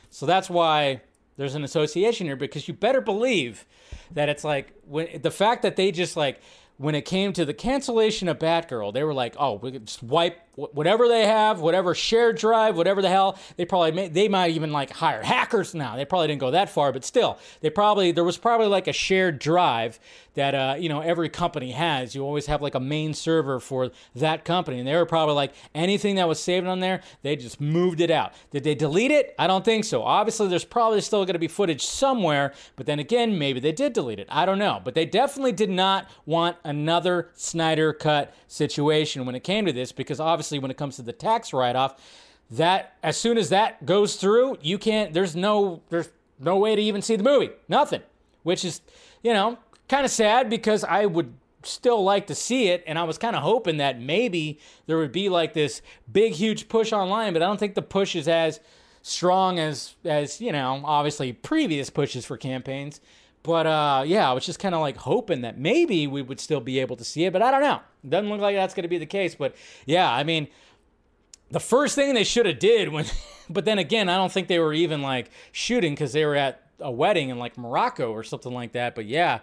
[0.09, 1.01] So that's why
[1.35, 3.65] there's an association here because you better believe
[4.11, 6.41] that it's like when the fact that they just like
[6.77, 10.01] when it came to the cancellation of Batgirl, they were like, "Oh, we could just
[10.01, 10.39] wipe
[10.73, 14.71] whatever they have, whatever shared drive, whatever the hell." They probably may, they might even
[14.71, 15.95] like hire hackers now.
[15.95, 18.93] They probably didn't go that far, but still, they probably there was probably like a
[18.93, 19.99] shared drive
[20.35, 22.15] that uh, you know every company has.
[22.15, 25.53] You always have like a main server for that company, and they were probably like
[25.75, 28.33] anything that was saved on there, they just moved it out.
[28.51, 29.35] Did they delete it?
[29.37, 30.01] I don't think so.
[30.01, 33.93] Obviously, there's probably still going to be footage somewhere, but then again, maybe they did
[33.93, 34.27] delete it.
[34.29, 39.43] I don't know, but they definitely did not want another Snyder cut situation when it
[39.43, 42.01] came to this, because obviously, when it comes to the tax write-off,
[42.49, 45.13] that as soon as that goes through, you can't.
[45.13, 46.09] There's no there's
[46.39, 47.51] no way to even see the movie.
[47.67, 48.01] Nothing,
[48.41, 48.81] which is
[49.21, 51.33] you know kind of sad because I would
[51.63, 55.11] still like to see it and I was kind of hoping that maybe there would
[55.11, 58.61] be like this big huge push online but I don't think the push is as
[59.01, 63.01] strong as as you know obviously previous pushes for campaigns
[63.43, 66.59] but uh yeah I was just kind of like hoping that maybe we would still
[66.61, 67.81] be able to see it but I don't know.
[68.07, 70.47] Doesn't look like that's going to be the case but yeah I mean
[71.51, 73.05] the first thing they should have did when
[73.49, 76.61] but then again i don't think they were even like shooting because they were at
[76.79, 79.39] a wedding in like morocco or something like that but yeah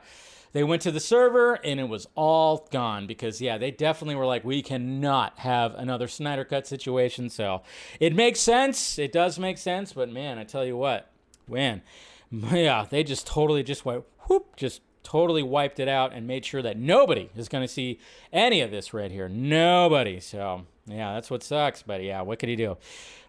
[0.56, 4.24] they went to the server and it was all gone because yeah they definitely were
[4.24, 7.28] like we cannot have another snyder cut situation.
[7.28, 7.60] So
[8.00, 8.98] it makes sense.
[8.98, 11.10] It does make sense but man i tell you what
[11.46, 11.82] man
[12.30, 16.62] yeah they just totally just went whoop just totally wiped it out and made sure
[16.62, 17.98] that nobody is going to see
[18.32, 21.82] any of this right here nobody so yeah, that's what sucks.
[21.82, 22.76] But yeah, what could he do?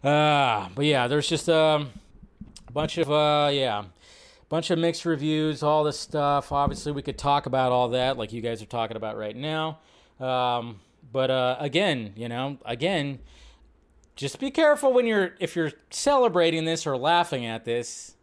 [0.04, 1.90] Uh, but yeah, there's just um,
[2.68, 3.86] a bunch of uh, yeah,
[4.50, 6.52] bunch of mixed reviews, all this stuff.
[6.52, 9.80] Obviously, we could talk about all that, like you guys are talking about right now.
[10.20, 10.80] Um,
[11.12, 13.20] but uh, again, you know, again,
[14.16, 18.14] just be careful when you're if you're celebrating this or laughing at this.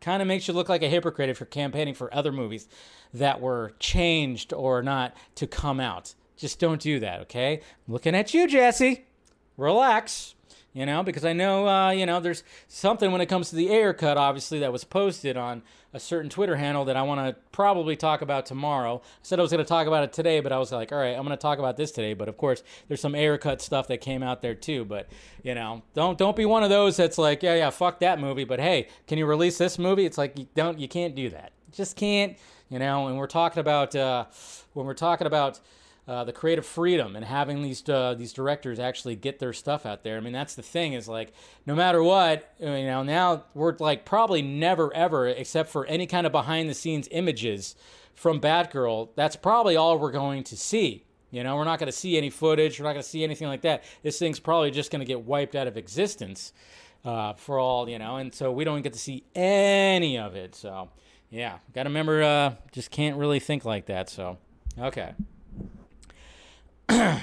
[0.00, 2.68] Kind of makes you look like a hypocrite if you're campaigning for other movies
[3.12, 6.14] that were changed or not to come out.
[6.36, 7.60] Just don't do that, okay?
[7.86, 9.06] I'm looking at you, Jesse.
[9.56, 10.35] Relax.
[10.76, 13.70] You know, because I know, uh, you know, there's something when it comes to the
[13.70, 15.62] air cut, obviously, that was posted on
[15.94, 19.00] a certain Twitter handle that I want to probably talk about tomorrow.
[19.02, 20.98] I said I was going to talk about it today, but I was like, all
[20.98, 22.12] right, I'm going to talk about this today.
[22.12, 24.84] But of course, there's some air cut stuff that came out there too.
[24.84, 25.08] But
[25.42, 28.44] you know, don't don't be one of those that's like, yeah, yeah, fuck that movie.
[28.44, 30.04] But hey, can you release this movie?
[30.04, 31.52] It's like you don't, you can't do that.
[31.72, 32.36] just can't,
[32.68, 33.06] you know.
[33.06, 34.26] And we're talking about uh,
[34.74, 35.58] when we're talking about
[36.08, 40.04] uh, the creative freedom and having these uh, these directors actually get their stuff out
[40.04, 40.16] there.
[40.16, 41.32] I mean, that's the thing is like
[41.66, 46.24] no matter what, you know, now we're like probably never ever, except for any kind
[46.26, 47.74] of behind the scenes images
[48.14, 49.10] from Batgirl.
[49.16, 51.04] That's probably all we're going to see.
[51.32, 52.78] You know, we're not going to see any footage.
[52.78, 53.82] We're not going to see anything like that.
[54.02, 56.52] This thing's probably just going to get wiped out of existence
[57.04, 60.54] uh, for all you know, and so we don't get to see any of it.
[60.54, 60.88] So
[61.30, 64.08] yeah, got to remember, uh, just can't really think like that.
[64.08, 64.38] So
[64.78, 65.14] okay.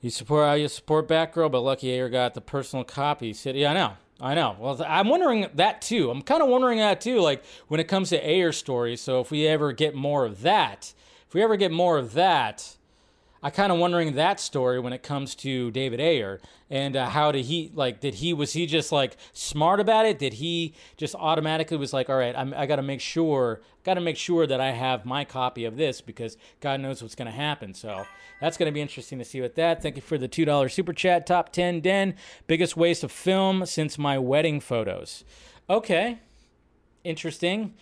[0.00, 3.32] you support how you support Batgirl, but Lucky Ayer got the personal copy.
[3.32, 3.92] Said, yeah, I know.
[4.20, 4.56] I know.
[4.58, 6.10] Well, I'm wondering that too.
[6.10, 9.00] I'm kind of wondering that too, like when it comes to Ayer stories.
[9.00, 10.94] So if we ever get more of that,
[11.26, 12.76] if we ever get more of that,
[13.44, 17.30] I kind of wondering that story when it comes to David Ayer and uh, how
[17.30, 18.00] did he like?
[18.00, 20.18] Did he was he just like smart about it?
[20.18, 23.94] Did he just automatically was like, all right, I'm, I got to make sure, got
[23.94, 27.26] to make sure that I have my copy of this because God knows what's going
[27.26, 27.74] to happen.
[27.74, 28.06] So
[28.40, 29.82] that's going to be interesting to see with that.
[29.82, 31.26] Thank you for the two dollar super chat.
[31.26, 32.14] Top ten den
[32.46, 35.22] biggest waste of film since my wedding photos.
[35.68, 36.18] Okay,
[37.04, 37.74] interesting.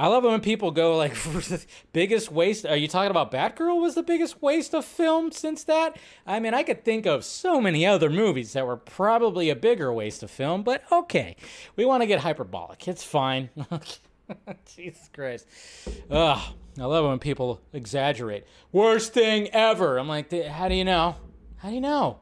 [0.00, 1.14] I love it when people go like
[1.92, 2.64] biggest waste.
[2.64, 5.98] Are you talking about Batgirl was the biggest waste of film since that?
[6.26, 9.92] I mean, I could think of so many other movies that were probably a bigger
[9.92, 11.36] waste of film, but okay.
[11.76, 12.88] We want to get hyperbolic.
[12.88, 13.50] It's fine.
[14.74, 15.46] Jesus Christ.
[16.10, 16.54] Ugh.
[16.78, 18.46] I love it when people exaggerate.
[18.72, 19.98] Worst thing ever.
[19.98, 21.16] I'm like, how do you know?
[21.58, 22.20] How do you know?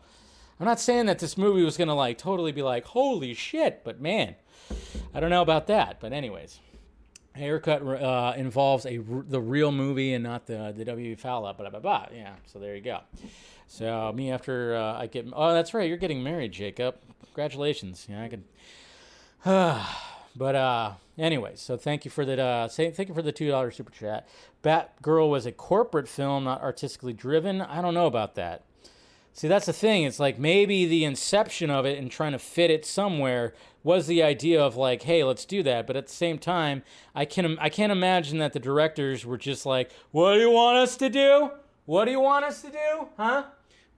[0.58, 3.84] I'm not saying that this movie was going to like totally be like, holy shit,
[3.84, 4.34] but man,
[5.14, 6.00] I don't know about that.
[6.00, 6.58] But, anyways
[7.38, 11.16] Ayer cut uh, involves a the real movie and not the the W.
[11.16, 11.54] Fowler.
[11.54, 12.06] Blah blah blah.
[12.12, 12.34] Yeah.
[12.46, 13.00] So there you go.
[13.66, 16.96] So me after uh, I get oh that's right you're getting married Jacob.
[17.26, 18.06] Congratulations.
[18.08, 18.44] Yeah I could.
[20.36, 23.48] but uh anyway so thank you for that uh say, thank you for the two
[23.48, 24.26] dollar super chat.
[24.64, 27.60] Batgirl was a corporate film not artistically driven.
[27.60, 28.64] I don't know about that.
[29.38, 30.02] See, that's the thing.
[30.02, 33.54] It's like maybe the inception of it and trying to fit it somewhere
[33.88, 35.86] was the idea of like, hey, let's do that.
[35.86, 36.82] But at the same time,
[37.14, 40.76] I can I can't imagine that the directors were just like, what do you want
[40.76, 41.52] us to do?
[41.86, 43.08] What do you want us to do?
[43.16, 43.44] Huh?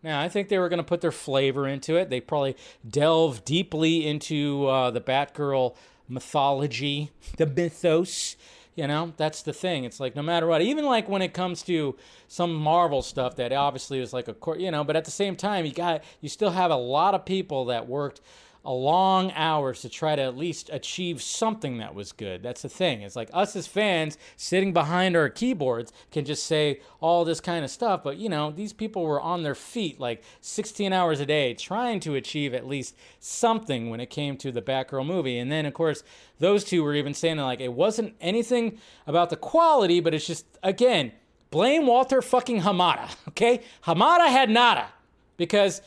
[0.05, 2.09] Now, I think they were going to put their flavor into it.
[2.09, 2.57] They probably
[2.89, 5.75] delve deeply into uh, the Batgirl
[6.09, 8.37] mythology, the mythos,
[8.77, 9.83] you know, that's the thing.
[9.83, 11.97] It's like no matter what, even like when it comes to
[12.29, 15.67] some Marvel stuff that obviously is like a, you know, but at the same time,
[15.67, 18.21] you got you still have a lot of people that worked
[18.65, 22.43] a long hours to try to at least achieve something that was good.
[22.43, 23.03] That's the thing.
[23.03, 27.65] It's like us as fans sitting behind our keyboards can just say all this kind
[27.65, 31.27] of stuff, but you know, these people were on their feet like 16 hours a
[31.27, 35.39] day trying to achieve at least something when it came to the Batgirl movie.
[35.39, 36.03] And then of course,
[36.39, 40.45] those two were even saying like it wasn't anything about the quality, but it's just
[40.63, 41.13] again,
[41.51, 43.63] blame Walter fucking Hamada, okay?
[43.85, 44.89] Hamada had nada
[45.37, 45.81] because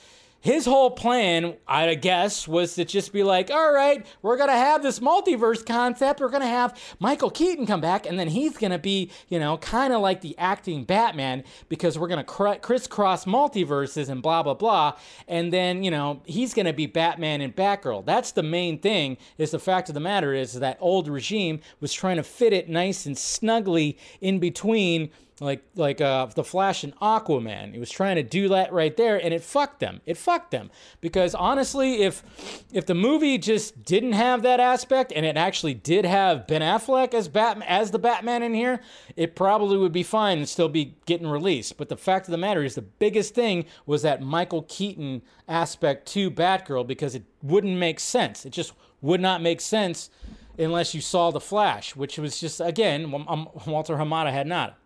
[0.44, 4.58] his whole plan, I guess, was to just be like, all right, we're going to
[4.58, 6.20] have this multiverse concept.
[6.20, 9.40] We're going to have Michael Keaton come back, and then he's going to be, you
[9.40, 14.22] know, kind of like the acting Batman because we're going to cr- crisscross multiverses and
[14.22, 14.98] blah, blah, blah.
[15.30, 18.06] And then, you know, he's going to be Batman and Batgirl.
[18.06, 21.94] That's the main thing, is the fact of the matter is that old regime was
[21.94, 26.96] trying to fit it nice and snugly in between like like uh, the Flash and
[26.98, 27.74] Aquaman.
[27.74, 30.02] He was trying to do that right there, and it fucked them.
[30.06, 32.24] It fucked them because honestly, if
[32.72, 37.14] if the movie just didn't have that aspect, and it actually did have Ben Affleck
[37.14, 38.80] as Batman as the Batman in here,
[39.16, 41.78] it probably would be fine and still be getting released.
[41.78, 46.08] But the fact of the matter is, the biggest thing was that Michael Keaton aspect
[46.10, 48.46] to Batgirl because it wouldn't make sense.
[48.46, 50.10] It just would not make sense
[50.58, 54.78] unless you saw the Flash, which was just again Walter Hamada had not.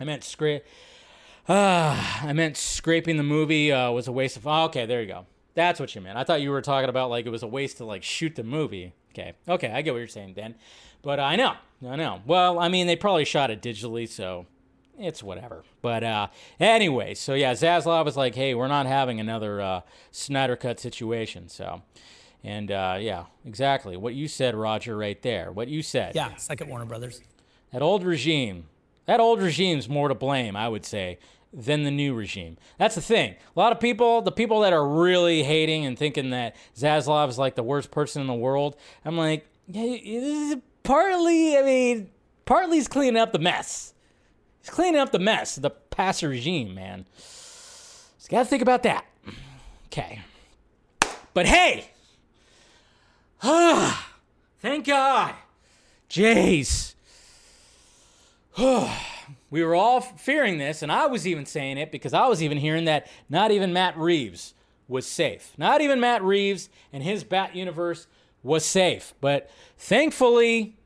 [0.00, 0.64] I meant scrape.
[1.48, 4.46] Ah, I meant scraping the movie uh, was a waste of.
[4.46, 5.26] Oh, okay, there you go.
[5.54, 6.18] That's what you meant.
[6.18, 8.44] I thought you were talking about like it was a waste to like shoot the
[8.44, 8.92] movie.
[9.12, 10.54] Okay, okay, I get what you're saying, Dan.
[11.02, 11.54] But uh, I know,
[11.86, 12.20] I know.
[12.26, 14.46] Well, I mean, they probably shot it digitally, so
[14.98, 15.64] it's whatever.
[15.80, 16.26] But uh,
[16.60, 19.80] anyway, so yeah, Zaslav was like, "Hey, we're not having another uh,
[20.10, 21.82] Snyder cut situation." So,
[22.44, 25.50] and uh, yeah, exactly what you said, Roger, right there.
[25.50, 26.14] What you said.
[26.14, 27.22] Yeah, second Warner Brothers.
[27.72, 28.66] That old regime
[29.08, 31.18] that old regime's more to blame, I would say.
[31.50, 32.58] than the new regime.
[32.76, 33.34] That's the thing.
[33.56, 37.38] A lot of people, the people that are really hating and thinking that Zaslav is
[37.38, 42.10] like the worst person in the world, I'm like, yeah, this is partly, I mean,
[42.44, 43.94] partly he's cleaning up the mess.
[44.60, 47.06] He's cleaning up the mess, the past regime, man.
[47.16, 49.04] So you gotta think about that.
[49.90, 50.20] Okay.
[51.32, 51.90] But hey,
[53.42, 54.12] ah,
[54.60, 55.34] thank God.
[56.10, 56.87] Jays.
[59.50, 62.58] we were all fearing this, and I was even saying it because I was even
[62.58, 64.54] hearing that not even Matt Reeves
[64.88, 65.52] was safe.
[65.56, 68.06] Not even Matt Reeves and his Bat universe
[68.42, 69.14] was safe.
[69.20, 70.76] But thankfully,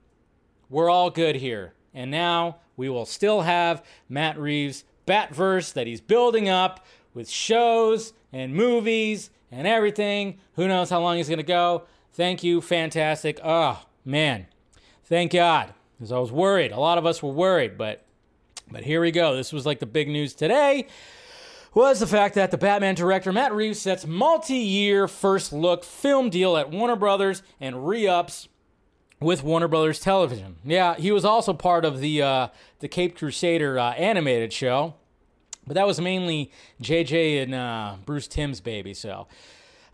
[0.68, 1.72] we're all good here.
[1.94, 8.12] And now we will still have Matt Reeves' Batverse that he's building up with shows
[8.32, 10.38] and movies and everything.
[10.54, 11.84] Who knows how long he's going to go?
[12.12, 12.60] Thank you.
[12.60, 13.40] Fantastic.
[13.42, 14.46] Oh, man.
[15.04, 15.74] Thank God.
[16.02, 16.72] Because I was worried.
[16.72, 18.04] A lot of us were worried, but
[18.68, 19.36] but here we go.
[19.36, 20.88] This was like the big news today
[21.76, 26.56] was the fact that the Batman director Matt Reeves sets multi-year first look film deal
[26.56, 28.48] at Warner Brothers and re-ups
[29.20, 30.56] with Warner Brothers Television.
[30.64, 32.48] Yeah, he was also part of the uh,
[32.80, 34.94] the Caped Crusader uh, animated show,
[35.68, 36.50] but that was mainly
[36.82, 38.92] JJ and uh, Bruce Timm's baby.
[38.92, 39.28] So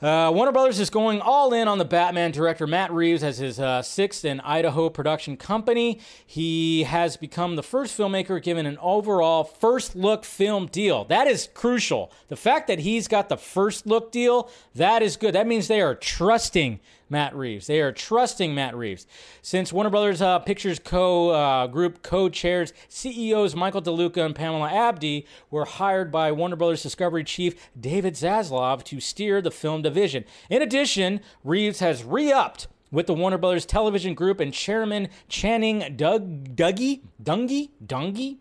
[0.00, 3.58] uh, Warner Brothers is going all in on the Batman director Matt Reeves as his
[3.58, 5.98] uh, 6th & Idaho production company.
[6.24, 11.04] He has become the first filmmaker given an overall first look film deal.
[11.04, 12.12] That is crucial.
[12.28, 15.34] The fact that he's got the first look deal, that is good.
[15.34, 16.78] That means they are trusting
[17.10, 17.66] Matt Reeves.
[17.66, 19.06] They are trusting Matt Reeves.
[19.42, 24.70] Since Warner Brothers uh, Pictures co uh, group co chairs, CEOs Michael DeLuca and Pamela
[24.70, 30.24] Abdy were hired by Warner Brothers Discovery chief David Zaslav to steer the film division.
[30.50, 35.94] In addition, Reeves has re upped with the Warner Brothers Television Group and chairman Channing
[35.96, 38.38] Doug, Dougie, Dungey, Dungey,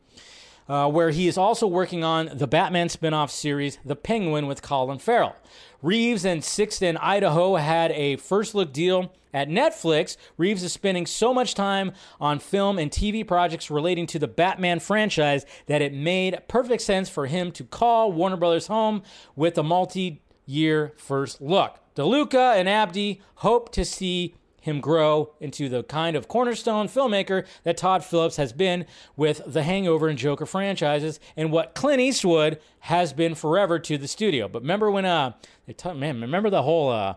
[0.69, 4.62] uh, where he is also working on the Batman spin off series, The Penguin, with
[4.62, 5.36] Colin Farrell.
[5.82, 10.17] Reeves and 6th & Idaho had a first look deal at Netflix.
[10.38, 14.80] Reeves is spending so much time on film and TV projects relating to the Batman
[14.80, 19.03] franchise that it made perfect sense for him to call Warner Brothers home
[19.36, 21.80] with a multi year first look.
[21.95, 24.36] DeLuca and Abdy hope to see
[24.67, 29.63] him grow into the kind of cornerstone filmmaker that Todd Phillips has been with the
[29.63, 34.47] Hangover and Joker franchises and what Clint Eastwood has been forever to the studio.
[34.47, 35.34] But remember when uh
[35.75, 37.15] t- man, remember the whole uh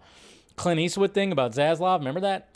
[0.57, 1.99] Clint Eastwood thing about Zaslav?
[1.99, 2.49] Remember that?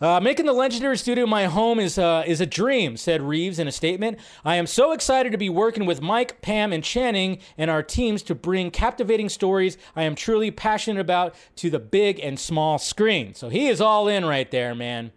[0.00, 3.66] Uh, making the legendary studio my home is uh, is a dream," said Reeves in
[3.66, 4.18] a statement.
[4.44, 8.22] "I am so excited to be working with Mike, Pam, and Channing and our teams
[8.24, 13.34] to bring captivating stories I am truly passionate about to the big and small screen."
[13.34, 15.10] So he is all in right there, man.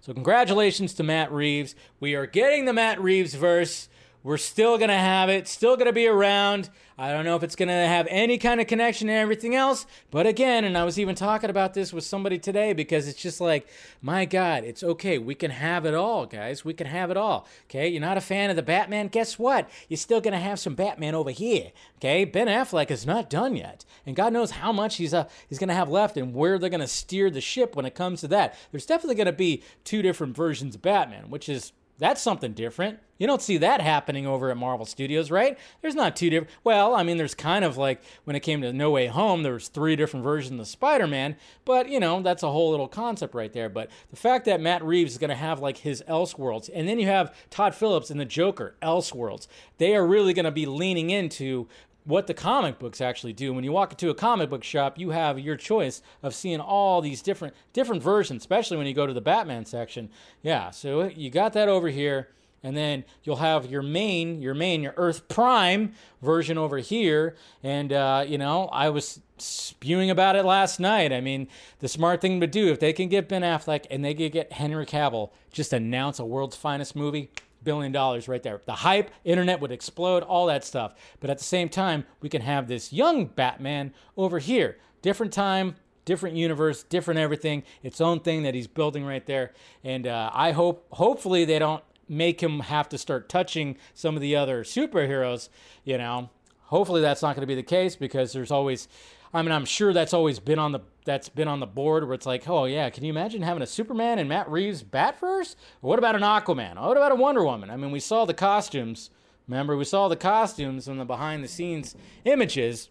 [0.00, 1.74] So congratulations to Matt Reeves.
[1.98, 3.89] We are getting the Matt Reeves verse.
[4.22, 6.68] We're still going to have it, still going to be around.
[6.98, 9.86] I don't know if it's going to have any kind of connection to everything else.
[10.10, 13.40] But again, and I was even talking about this with somebody today because it's just
[13.40, 13.66] like,
[14.02, 15.16] my God, it's okay.
[15.16, 16.62] We can have it all, guys.
[16.62, 17.48] We can have it all.
[17.70, 17.88] Okay.
[17.88, 19.08] You're not a fan of the Batman?
[19.08, 19.70] Guess what?
[19.88, 21.72] You're still going to have some Batman over here.
[21.96, 22.26] Okay.
[22.26, 23.86] Ben Affleck is not done yet.
[24.04, 26.68] And God knows how much he's, uh, he's going to have left and where they're
[26.68, 28.54] going to steer the ship when it comes to that.
[28.70, 32.98] There's definitely going to be two different versions of Batman, which is that's something different.
[33.18, 35.58] You don't see that happening over at Marvel Studios, right?
[35.82, 36.50] There's not two different.
[36.64, 39.52] Well, I mean, there's kind of like when it came to No Way Home, there
[39.52, 41.36] was three different versions of Spider-Man,
[41.66, 43.68] but you know that's a whole little concept right there.
[43.68, 46.98] But the fact that Matt Reeves is going to have like his Elseworlds, and then
[46.98, 51.10] you have Todd Phillips and the Joker Elseworlds, they are really going to be leaning
[51.10, 51.68] into
[52.10, 53.54] what the comic books actually do.
[53.54, 57.00] When you walk into a comic book shop, you have your choice of seeing all
[57.00, 60.10] these different different versions, especially when you go to the Batman section.
[60.42, 62.28] Yeah, so you got that over here.
[62.62, 67.34] And then you'll have your main, your main, your Earth Prime version over here.
[67.62, 71.10] And, uh, you know, I was spewing about it last night.
[71.10, 74.12] I mean, the smart thing to do, if they can get Ben Affleck and they
[74.12, 77.30] can get Henry Cavill, just announce a world's finest movie,
[77.62, 78.60] billion dollars right there.
[78.64, 80.94] The hype, internet would explode, all that stuff.
[81.20, 84.78] But at the same time, we can have this young Batman over here.
[85.02, 89.52] Different time, different universe, different everything, its own thing that he's building right there.
[89.84, 94.20] And uh, I hope, hopefully, they don't make him have to start touching some of
[94.20, 95.48] the other superheroes.
[95.84, 96.30] You know,
[96.64, 98.88] hopefully that's not going to be the case because there's always
[99.32, 102.14] I mean, I'm sure that's always been on the that's been on the board where
[102.14, 105.54] it's like, oh yeah, can you imagine having a Superman and Matt Reeves Batverse?
[105.82, 106.80] Or what about an Aquaman?
[106.80, 107.70] What about a Wonder Woman?
[107.70, 109.10] I mean, we saw the costumes.
[109.48, 112.88] Remember, we saw the costumes and the behind the scenes images,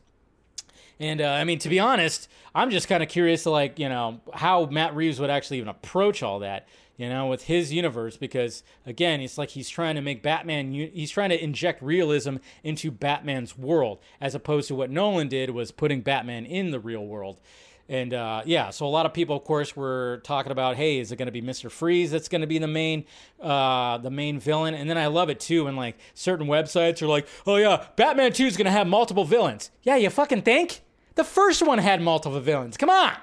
[0.99, 3.87] And uh, I mean, to be honest, I'm just kind of curious to like, you
[3.87, 6.67] know, how Matt Reeves would actually even approach all that,
[6.99, 11.09] you know, with his universe, because again, it's like he's trying to make Batman, he's
[11.09, 16.01] trying to inject realism into Batman's world, as opposed to what Nolan did was putting
[16.01, 17.39] Batman in the real world.
[17.87, 21.11] And uh, yeah, so a lot of people, of course, were talking about, hey, is
[21.13, 23.05] it going to be Mister Freeze that's going to be the main,
[23.39, 24.73] uh, the main villain?
[24.73, 28.33] And then I love it too and like certain websites are like, oh yeah, Batman
[28.33, 29.71] Two is going to have multiple villains.
[29.83, 30.81] Yeah, you fucking think?
[31.15, 32.75] The first one had multiple villains.
[32.75, 33.13] Come on,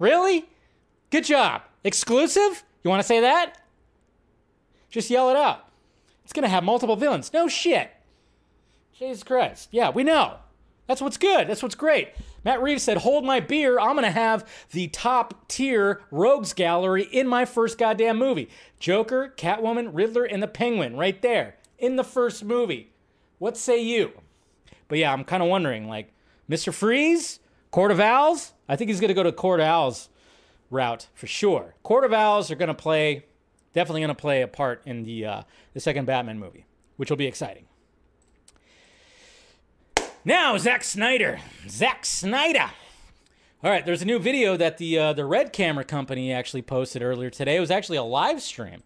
[0.00, 0.48] really?
[1.10, 1.62] Good job.
[1.84, 2.64] Exclusive?
[2.82, 3.56] You want to say that?
[4.90, 5.68] Just yell it out.
[6.24, 7.32] It's going to have multiple villains.
[7.32, 7.90] No shit.
[8.96, 9.68] Jesus Christ.
[9.70, 10.36] Yeah, we know.
[10.86, 11.48] That's what's good.
[11.48, 12.08] That's what's great.
[12.44, 13.78] Matt Reeves said, Hold my beer.
[13.78, 19.32] I'm going to have the top tier rogues gallery in my first goddamn movie Joker,
[19.36, 22.92] Catwoman, Riddler, and the Penguin right there in the first movie.
[23.38, 24.12] What say you?
[24.88, 26.12] But yeah, I'm kind of wondering like,
[26.50, 26.74] Mr.
[26.74, 27.38] Freeze,
[27.70, 28.52] Court of Owls?
[28.68, 30.09] I think he's going to go to Court of Owls
[30.70, 31.74] route for sure.
[31.82, 33.26] Court of Owls are going to play,
[33.74, 35.42] definitely going to play a part in the, uh,
[35.74, 36.66] the second Batman movie,
[36.96, 37.66] which will be exciting.
[40.24, 41.40] Now, Zack Snyder.
[41.68, 42.70] Zack Snyder.
[43.62, 47.02] All right, there's a new video that the uh, the Red Camera Company actually posted
[47.02, 47.56] earlier today.
[47.56, 48.82] It was actually a live stream,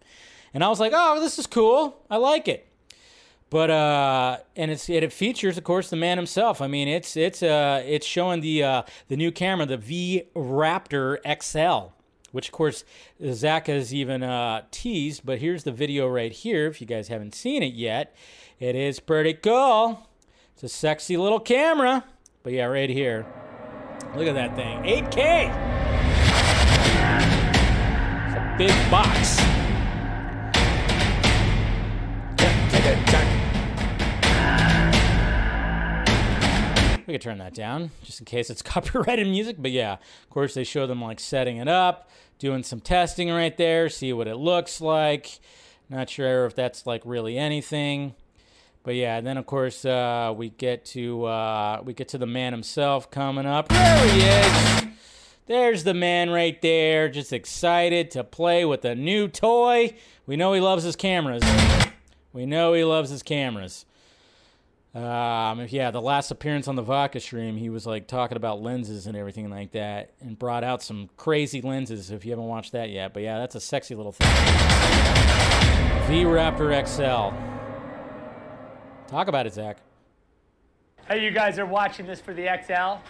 [0.53, 2.03] and I was like, "Oh, this is cool.
[2.09, 2.67] I like it."
[3.55, 6.61] But uh, and it's it, features, of course, the man himself.
[6.61, 11.19] I mean, it's it's uh it's showing the uh the new camera, the V Raptor
[11.41, 11.93] XL,
[12.33, 12.83] which of course
[13.31, 15.25] Zack has even uh teased.
[15.25, 16.67] But here's the video right here.
[16.67, 18.13] If you guys haven't seen it yet,
[18.59, 20.05] it is pretty cool.
[20.55, 22.03] It's a sexy little camera.
[22.43, 23.25] But yeah, right here.
[24.17, 24.83] Look at that thing.
[24.83, 25.45] 8K.
[28.27, 29.39] It's a big box.
[37.15, 39.55] Could turn that down just in case it's copyrighted music.
[39.57, 42.09] But yeah, of course, they show them like setting it up,
[42.39, 45.39] doing some testing right there, see what it looks like.
[45.89, 48.15] Not sure if that's like really anything.
[48.83, 52.51] But yeah, then of course uh, we get to uh, we get to the man
[52.51, 53.69] himself coming up.
[53.69, 54.85] There he is.
[55.47, 59.95] There's the man right there, just excited to play with a new toy.
[60.25, 61.43] We know he loves his cameras.
[62.33, 63.85] We know he loves his cameras.
[64.95, 69.07] Um, yeah, the last appearance on the Vodka stream, he was like talking about lenses
[69.07, 72.11] and everything like that, and brought out some crazy lenses.
[72.11, 74.27] If you haven't watched that yet, but yeah, that's a sexy little thing.
[76.07, 77.35] V Raptor XL.
[79.11, 79.79] Talk about it, Zack.
[81.09, 83.03] Hey, you guys are watching this for the XL.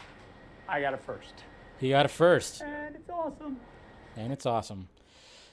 [0.67, 1.43] I got it first.
[1.77, 2.61] He got it first.
[2.61, 3.57] And it's awesome.
[4.17, 4.89] And it's awesome.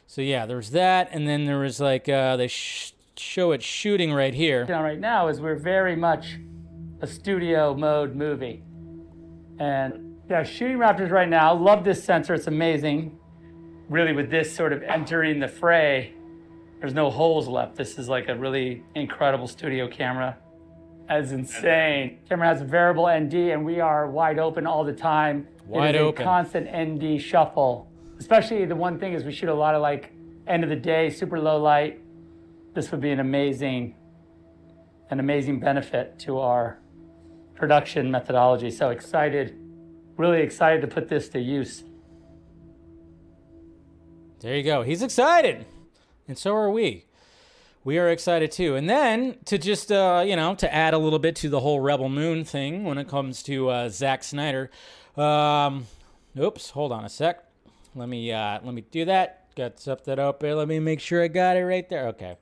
[0.07, 3.63] So yeah, there was that, and then there was like uh, they sh- show it
[3.63, 4.65] shooting right here.
[4.67, 6.39] Right now is we're very much
[7.01, 8.63] a studio mode movie,
[9.59, 11.55] and yeah, shooting Raptors right now.
[11.55, 13.19] Love this sensor; it's amazing.
[13.89, 16.15] Really, with this sort of entering the fray,
[16.81, 17.77] there's no holes left.
[17.77, 20.37] This is like a really incredible studio camera.
[21.09, 22.19] That's insane.
[22.29, 25.47] Camera has a variable ND, and we are wide open all the time.
[25.67, 26.23] Wide it is open.
[26.23, 27.89] A constant ND shuffle.
[28.19, 30.13] Especially the one thing is we shoot a lot of like
[30.47, 32.02] end of the day, super low light.
[32.75, 33.95] This would be an amazing,
[35.11, 36.79] an amazing benefit to our
[37.55, 38.71] production methodology.
[38.71, 39.59] So excited,
[40.17, 41.85] really excited to put this to use.
[44.41, 44.83] There you go.
[44.83, 45.67] He's excited
[46.29, 47.05] and so are we.
[47.85, 48.77] We are excited too.
[48.77, 51.81] And then to just uh, you know to add a little bit to the whole
[51.81, 54.71] Rebel Moon thing when it comes to uh, Zack Snyder.
[55.17, 55.87] Um,
[56.39, 57.45] oops, hold on a sec.
[57.95, 59.42] Let me uh, let me do that.
[59.55, 60.55] Got something up there.
[60.55, 62.09] Let me make sure I got it right there.
[62.09, 62.37] Okay.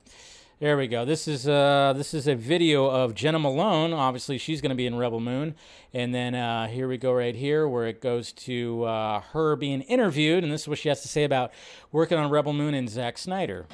[0.61, 1.05] There we go.
[1.05, 3.93] This is uh, this is a video of Jena Malone.
[3.93, 5.55] Obviously, she's going to be in Rebel Moon,
[5.91, 9.81] and then uh, here we go right here where it goes to uh, her being
[9.81, 11.51] interviewed, and this is what she has to say about
[11.91, 13.65] working on Rebel Moon and Zack Snyder.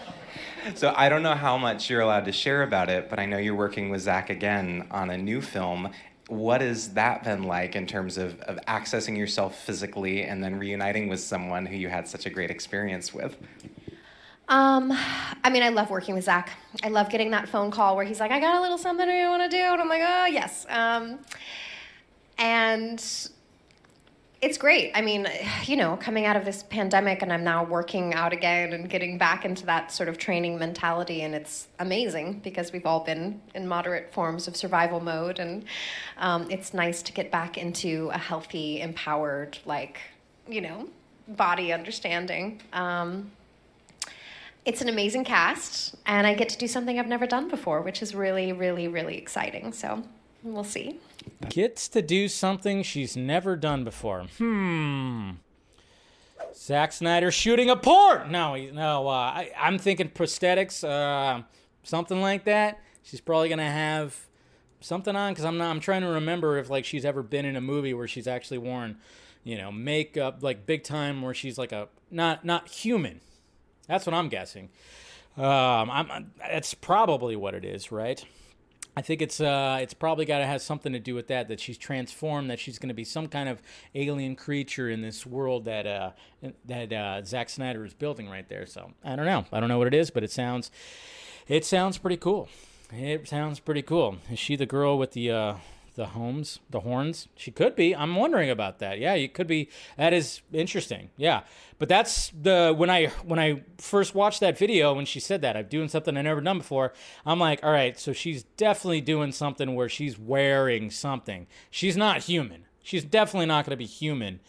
[0.75, 3.37] So I don't know how much you're allowed to share about it, but I know
[3.37, 5.91] you're working with Zack again on a new film.
[6.27, 11.07] What has that been like in terms of, of accessing yourself physically and then reuniting
[11.07, 13.37] with someone who you had such a great experience with?
[14.49, 14.91] Um,
[15.43, 16.51] I mean, I love working with Zack.
[16.83, 19.27] I love getting that phone call where he's like, I got a little something you
[19.27, 19.61] want to do.
[19.61, 20.65] And I'm like, oh, yes.
[20.69, 21.19] Um,
[22.37, 23.03] and
[24.39, 24.91] it's great.
[24.93, 25.27] I mean,
[25.65, 29.17] you know, coming out of this pandemic and I'm now working out again and getting
[29.17, 31.23] back into that sort of training mentality.
[31.23, 35.39] And it's amazing because we've all been in moderate forms of survival mode.
[35.39, 35.65] And
[36.17, 39.99] um, it's nice to get back into a healthy, empowered, like,
[40.47, 40.87] you know,
[41.27, 42.61] body understanding.
[42.73, 43.31] Um,
[44.65, 48.01] it's an amazing cast, and I get to do something I've never done before, which
[48.01, 49.71] is really, really, really exciting.
[49.71, 50.03] So
[50.43, 50.99] We'll see.
[51.49, 54.25] Gets to do something she's never done before.
[54.37, 55.31] Hmm.
[56.55, 58.31] Zack Snyder shooting a porn.
[58.31, 59.07] No, no.
[59.07, 61.43] Uh, I, I'm thinking prosthetics, uh,
[61.83, 62.79] something like that.
[63.03, 64.17] She's probably gonna have
[64.81, 65.69] something on because I'm not.
[65.69, 68.57] I'm trying to remember if like she's ever been in a movie where she's actually
[68.59, 68.97] worn,
[69.43, 73.21] you know, makeup like big time where she's like a not not human.
[73.87, 74.69] That's what I'm guessing.
[75.37, 75.43] Um,
[75.91, 78.23] I'm, I'm- that's probably what it is, right?
[78.97, 81.49] I think it's uh, it's probably got to have something to do with that.
[81.49, 82.49] That she's transformed.
[82.49, 83.61] That she's going to be some kind of
[83.93, 86.11] alien creature in this world that uh,
[86.65, 88.65] that uh, Zack Snyder is building right there.
[88.65, 89.45] So I don't know.
[89.53, 90.71] I don't know what it is, but it sounds
[91.47, 92.49] it sounds pretty cool.
[92.91, 94.17] It sounds pretty cool.
[94.31, 95.53] Is she the girl with the uh,
[95.97, 97.27] the homes, the horns?
[97.35, 97.93] She could be.
[97.93, 98.99] I'm wondering about that.
[98.99, 99.69] Yeah, you could be.
[99.97, 101.09] That is interesting.
[101.17, 101.41] Yeah,
[101.79, 105.57] but that's the when I when I first watched that video when she said that
[105.57, 106.93] I'm doing something I never done before.
[107.25, 111.47] I'm like, all right, so she's definitely doing something where she's wearing something.
[111.71, 112.65] She's not human.
[112.81, 114.39] She's definitely not going to be human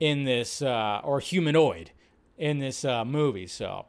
[0.00, 1.90] in this uh, or humanoid
[2.38, 3.46] in this uh, movie.
[3.46, 3.86] So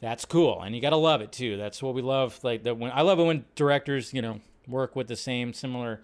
[0.00, 1.56] that's cool, and you gotta love it too.
[1.56, 2.42] That's what we love.
[2.42, 6.02] Like that when I love it when directors, you know, work with the same similar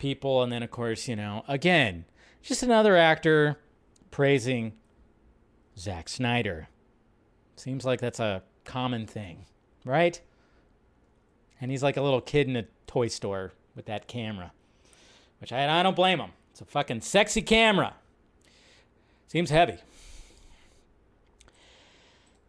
[0.00, 2.04] people, and then of course, you know, again,
[2.42, 3.60] just another actor
[4.10, 4.72] praising
[5.78, 6.68] Zack Snyder.
[7.54, 9.46] Seems like that's a common thing,
[9.84, 10.20] right?
[11.60, 14.52] And he's like a little kid in a toy store with that camera,
[15.40, 16.32] which I, I don't blame him.
[16.50, 17.94] It's a fucking sexy camera.
[19.28, 19.76] Seems heavy.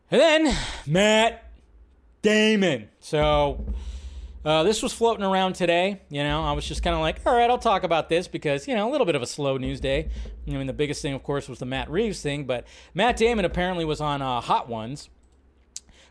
[0.09, 1.51] And then Matt
[2.21, 2.89] Damon.
[2.99, 3.65] So
[4.43, 6.01] uh, this was floating around today.
[6.09, 8.67] You know, I was just kind of like, all right, I'll talk about this because,
[8.67, 10.09] you know, a little bit of a slow news day.
[10.47, 13.45] I mean, the biggest thing, of course, was the Matt Reeves thing, but Matt Damon
[13.45, 15.09] apparently was on uh, Hot Ones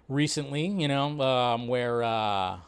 [0.09, 2.03] recently, you know, um, where.
[2.03, 2.59] Uh,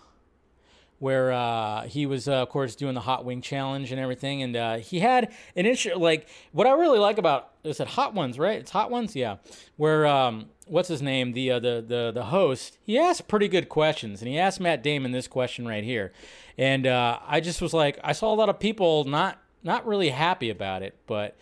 [1.02, 4.54] where uh, he was, uh, of course, doing the hot wing challenge and everything, and
[4.54, 5.92] uh, he had an issue.
[5.96, 8.60] Like what I really like about is it hot ones, right?
[8.60, 9.38] It's hot ones, yeah.
[9.76, 13.68] Where um, what's his name, the uh, the the the host, he asked pretty good
[13.68, 16.12] questions, and he asked Matt Damon this question right here,
[16.56, 20.10] and uh, I just was like, I saw a lot of people not not really
[20.10, 21.36] happy about it, but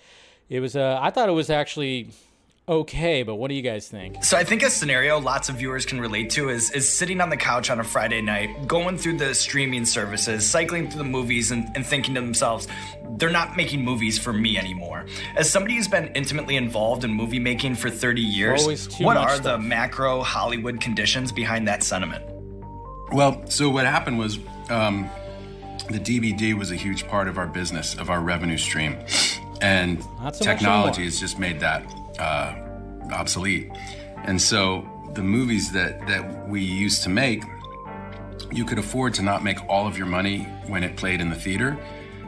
[0.49, 2.09] it was, uh, I thought it was actually
[2.71, 3.23] okay.
[3.23, 4.25] But what do you guys think?
[4.25, 7.29] So I think a scenario lots of viewers can relate to is is sitting on
[7.29, 11.51] the couch on a Friday night, going through the streaming services, cycling through the movies,
[11.51, 12.69] and, and thinking to themselves,
[13.17, 15.05] they're not making movies for me anymore.
[15.37, 19.43] As somebody who's been intimately involved in movie making for 30 years, what are stuff.
[19.43, 22.25] the macro Hollywood conditions behind that sentiment?
[23.13, 24.39] Well, so what happened was
[24.71, 25.11] um,
[25.91, 28.97] the DVD was a huge part of our business, of our revenue stream,
[29.61, 31.85] and so technology has just made that
[32.19, 32.55] uh,
[33.13, 33.71] obsolete.
[34.25, 37.43] And so the movies that that we used to make,
[38.51, 41.37] you could afford to not make all of your money when it played in the
[41.37, 41.79] theater.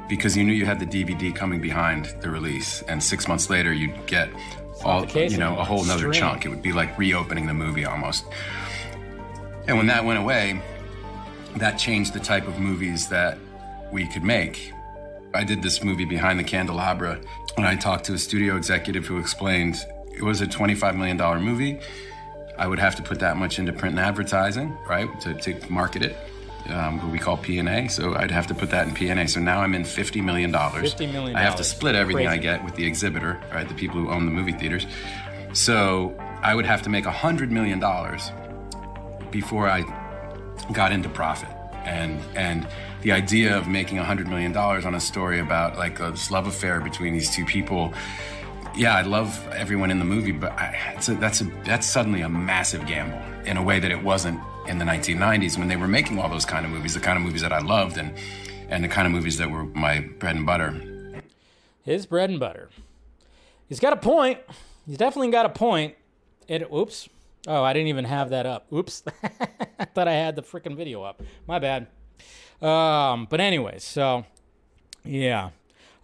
[0.09, 3.73] Because you knew you had the DVD coming behind the release, and six months later
[3.73, 4.29] you'd get
[4.85, 6.45] all you know a whole nother chunk.
[6.45, 8.27] It would be like reopening the movie almost.
[9.69, 10.61] And when that went away,
[11.57, 13.39] that changed the type of movies that
[13.93, 14.73] we could make.
[15.35, 17.21] I did this movie Behind the Candelabra,
[17.57, 19.77] and I talked to a studio executive who explained
[20.15, 21.81] it was a $25 million movie.
[22.59, 26.03] I would have to put that much into print and advertising, right, to, to market
[26.03, 26.17] it,
[26.69, 27.89] um, what we call P&A.
[27.89, 29.27] So I'd have to put that in P&A.
[29.27, 30.53] So now I'm in $50 million.
[30.53, 31.37] $50 million.
[31.37, 34.27] I have to split everything I get with the exhibitor, right, the people who own
[34.27, 34.87] the movie theaters.
[35.55, 37.81] So I would have to make $100 million
[39.31, 39.83] before I
[40.73, 41.49] got into profit.
[41.85, 42.67] And and
[43.03, 47.13] the idea of making $100 million on a story about like this love affair between
[47.13, 47.93] these two people,
[48.77, 53.21] yeah, I love everyone in the movie, but that's a that's suddenly a massive gamble
[53.45, 56.45] in a way that it wasn't in the 1990s when they were making all those
[56.45, 58.17] kind of movies, the kind of movies that I loved and
[58.69, 61.23] and the kind of movies that were my bread and butter.
[61.83, 62.71] his bread and butter.
[63.69, 64.39] He's got a point.
[64.87, 65.95] He's definitely got a point.
[66.49, 67.09] It oops.
[67.47, 68.73] Oh, I didn't even have that up.
[68.73, 69.03] Oops.
[69.79, 71.23] I thought I had the freaking video up.
[71.47, 71.89] My bad.
[72.63, 74.25] Um, but anyways, so
[75.05, 75.51] yeah.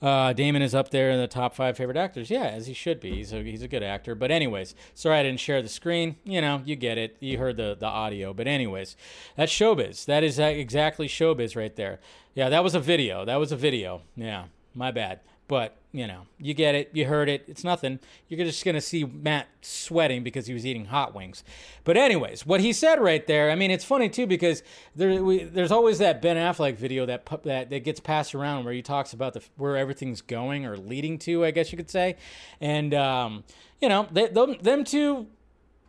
[0.01, 2.31] Uh, Damon is up there in the top five favorite actors.
[2.31, 3.17] Yeah, as he should be.
[3.17, 4.15] He's a, he's a good actor.
[4.15, 6.17] But anyways, sorry I didn't share the screen.
[6.25, 7.17] You know, you get it.
[7.19, 8.33] You heard the, the audio.
[8.33, 8.97] But anyways,
[9.37, 10.05] that's showbiz.
[10.05, 11.99] That is exactly showbiz right there.
[12.35, 13.25] Yeah, that was a video.
[13.25, 14.03] That was a video.
[14.15, 15.21] Yeah, my bad.
[15.49, 16.90] But you know, you get it.
[16.92, 17.44] You heard it.
[17.49, 17.99] It's nothing.
[18.28, 21.42] You're just gonna see Matt sweating because he was eating hot wings.
[21.84, 23.51] But anyways, what he said right there.
[23.51, 24.62] I mean, it's funny too because
[24.94, 28.74] there we, there's always that Ben Affleck video that that that gets passed around where
[28.74, 32.16] he talks about the where everything's going or leading to, I guess you could say.
[32.61, 33.44] And um,
[33.80, 35.28] you know, they, them, them two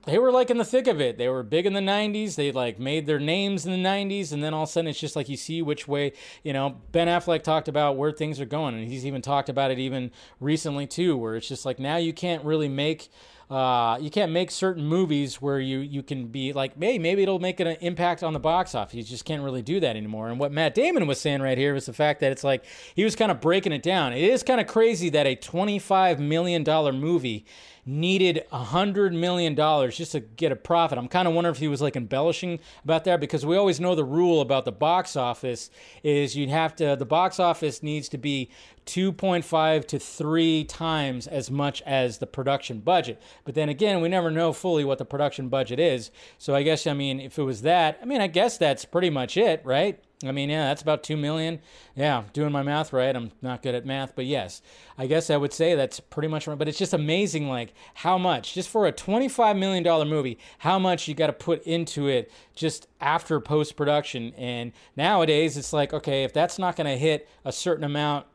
[0.10, 1.18] they were like in the thick of it.
[1.18, 2.36] They were big in the 90s.
[2.36, 4.32] They like made their names in the 90s.
[4.32, 6.82] And then all of a sudden it's just like you see which way, you know,
[6.92, 8.76] Ben Affleck talked about where things are going.
[8.76, 12.14] And he's even talked about it even recently too, where it's just like now you
[12.14, 13.10] can't really make
[13.50, 17.40] uh, you can't make certain movies where you you can be like, hey, maybe it'll
[17.40, 18.94] make an impact on the box office.
[18.94, 20.30] You just can't really do that anymore.
[20.30, 23.04] And what Matt Damon was saying right here was the fact that it's like he
[23.04, 24.14] was kind of breaking it down.
[24.14, 27.44] It is kind of crazy that a twenty-five million dollar movie
[27.90, 30.98] needed a hundred million dollars just to get a profit.
[30.98, 33.96] I'm kind of wondering if he was like embellishing about that because we always know
[33.96, 35.72] the rule about the box office
[36.04, 38.52] is you'd have to the box office needs to be
[38.86, 43.22] 2.5 to 3 times as much as the production budget.
[43.44, 46.12] But then again, we never know fully what the production budget is.
[46.38, 49.10] So I guess I mean if it was that, I mean I guess that's pretty
[49.10, 50.00] much it, right?
[50.26, 51.60] I mean, yeah, that's about 2 million.
[51.96, 53.16] Yeah, doing my math right.
[53.16, 54.62] I'm not good at math, but yes.
[54.98, 58.18] I guess I would say that's pretty much right, but it's just amazing like how
[58.18, 62.08] much just for a 25 million dollar movie, how much you got to put into
[62.08, 64.34] it just after post production.
[64.36, 68.26] And nowadays it's like, okay, if that's not going to hit a certain amount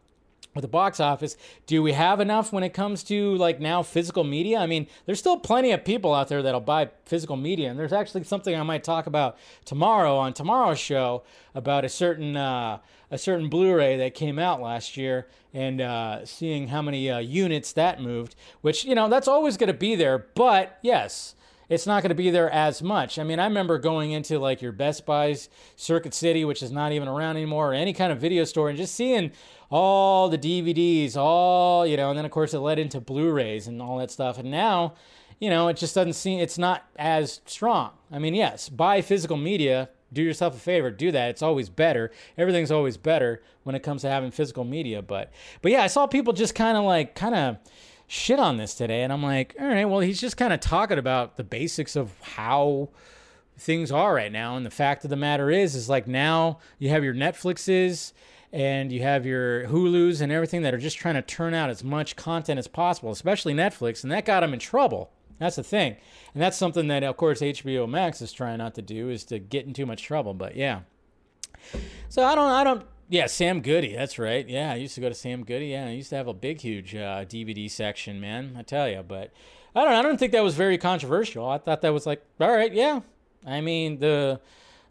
[0.54, 1.36] with the box office
[1.66, 4.58] do we have enough when it comes to like now physical media?
[4.58, 7.92] I mean there's still plenty of people out there that'll buy physical media and there's
[7.92, 11.22] actually something i might talk about tomorrow on tomorrow's show
[11.54, 12.78] about a certain uh,
[13.10, 17.72] a certain blu-ray that came out last year and uh, seeing how many uh, units
[17.72, 21.34] that moved which you know that's always going to be there but yes
[21.68, 23.18] it's not going to be there as much.
[23.18, 26.92] I mean, I remember going into like your Best Buys, Circuit City, which is not
[26.92, 29.32] even around anymore, or any kind of video store, and just seeing
[29.70, 33.66] all the DVDs, all, you know, and then of course it led into Blu rays
[33.66, 34.38] and all that stuff.
[34.38, 34.94] And now,
[35.40, 37.90] you know, it just doesn't seem, it's not as strong.
[38.10, 41.30] I mean, yes, buy physical media, do yourself a favor, do that.
[41.30, 42.12] It's always better.
[42.38, 45.02] Everything's always better when it comes to having physical media.
[45.02, 47.56] But, but yeah, I saw people just kind of like, kind of,
[48.06, 50.98] shit on this today and i'm like all right well he's just kind of talking
[50.98, 52.88] about the basics of how
[53.56, 56.88] things are right now and the fact of the matter is is like now you
[56.90, 58.12] have your netflixes
[58.54, 61.82] and you have your Hulus and everything that are just trying to turn out as
[61.82, 65.10] much content as possible, especially Netflix, and that got them in trouble.
[65.40, 65.96] That's the thing,
[66.32, 69.40] and that's something that, of course, HBO Max is trying not to do is to
[69.40, 70.34] get in too much trouble.
[70.34, 70.82] But yeah,
[72.08, 72.86] so I don't, I don't.
[73.08, 73.94] Yeah, Sam Goody.
[73.94, 74.48] That's right.
[74.48, 75.66] Yeah, I used to go to Sam Goody.
[75.66, 78.56] Yeah, I used to have a big, huge uh, DVD section, man.
[78.58, 79.32] I tell you, but
[79.74, 79.92] I don't.
[79.92, 81.48] I don't think that was very controversial.
[81.48, 83.00] I thought that was like, all right, yeah.
[83.46, 84.40] I mean the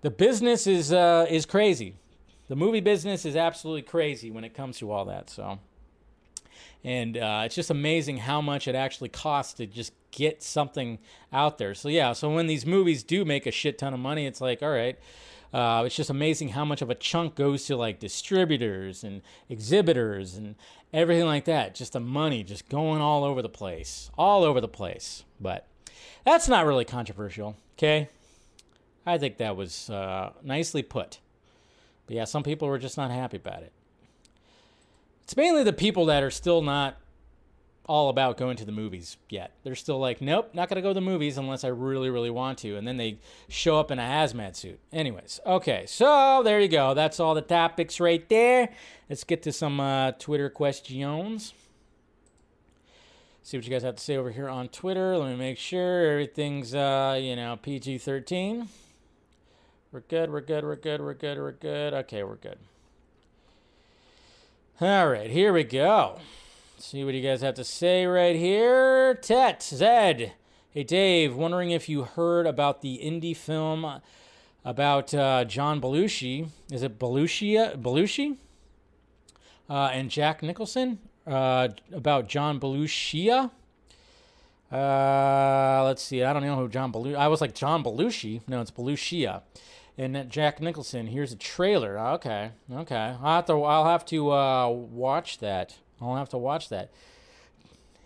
[0.01, 1.95] the business is uh, is crazy
[2.47, 5.29] the movie business is absolutely crazy when it comes to all that.
[5.29, 5.59] So,
[6.83, 10.99] and uh, it's just amazing how much it actually costs to just get something
[11.31, 11.73] out there.
[11.73, 14.61] So yeah, so when these movies do make a shit ton of money, it's like,
[14.61, 14.99] all right.
[15.53, 20.35] Uh, it's just amazing how much of a chunk goes to like distributors and exhibitors
[20.35, 20.55] and
[20.91, 21.75] everything like that.
[21.75, 25.23] Just the money just going all over the place, all over the place.
[25.39, 25.67] But
[26.25, 28.09] that's not really controversial, okay?
[29.05, 31.19] I think that was uh, nicely put.
[32.07, 33.71] But yeah, some people were just not happy about it.
[35.23, 36.97] It's mainly the people that are still not
[37.85, 39.51] all about going to the movies yet.
[39.63, 42.29] They're still like, nope, not going to go to the movies unless I really, really
[42.29, 42.77] want to.
[42.77, 43.19] And then they
[43.49, 44.79] show up in a hazmat suit.
[44.93, 46.93] Anyways, okay, so there you go.
[46.93, 48.69] That's all the topics right there.
[49.09, 51.53] Let's get to some uh, Twitter questions.
[53.41, 55.17] See what you guys have to say over here on Twitter.
[55.17, 58.69] Let me make sure everything's, uh, you know, PG 13.
[59.91, 61.93] We're good, we're good, we're good, we're good, we're good.
[61.93, 62.57] Okay, we're good.
[64.79, 66.19] All right, here we go.
[66.85, 69.15] See what you guys have to say right here.
[69.15, 70.33] Tet, Zed.
[70.69, 74.01] Hey, Dave, wondering if you heard about the indie film
[74.65, 76.49] about uh, John Belushi.
[76.69, 77.81] Is it Belushi?
[77.81, 78.35] Belushi?
[79.69, 80.99] Uh, and Jack Nicholson?
[81.25, 83.49] Uh, about John Belushi?
[84.69, 86.21] Uh, let's see.
[86.21, 87.15] I don't know who John Belushi.
[87.15, 88.41] I was like John Belushi.
[88.45, 89.41] No, it's Belushi
[89.97, 91.07] and Jack Nicholson.
[91.07, 91.97] Here's a trailer.
[91.97, 93.15] Okay, okay.
[93.21, 93.63] I'll have to.
[93.63, 95.77] I'll have to uh, watch that.
[96.01, 96.91] I'll have to watch that.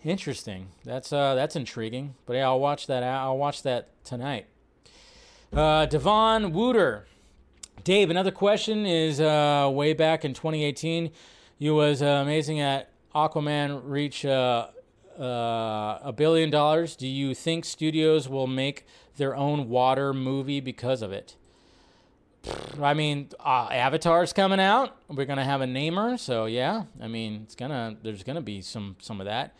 [0.03, 0.69] Interesting.
[0.85, 2.15] That's uh, that's intriguing.
[2.25, 3.03] But yeah, I'll watch that.
[3.03, 4.47] I'll watch that tonight.
[5.51, 7.07] Uh, Devon Wooter.
[7.83, 11.11] Dave, another question is uh, way back in 2018,
[11.57, 14.67] you was uh, amazing at Aquaman reach uh,
[15.17, 16.95] uh, a billion dollars.
[16.95, 18.85] Do you think studios will make
[19.15, 21.35] their own water movie because of it?
[22.81, 24.95] I mean, uh, Avatar's coming out.
[25.07, 26.83] We're gonna have a Namor, so yeah.
[27.01, 29.55] I mean, it's gonna there's gonna be some some of that.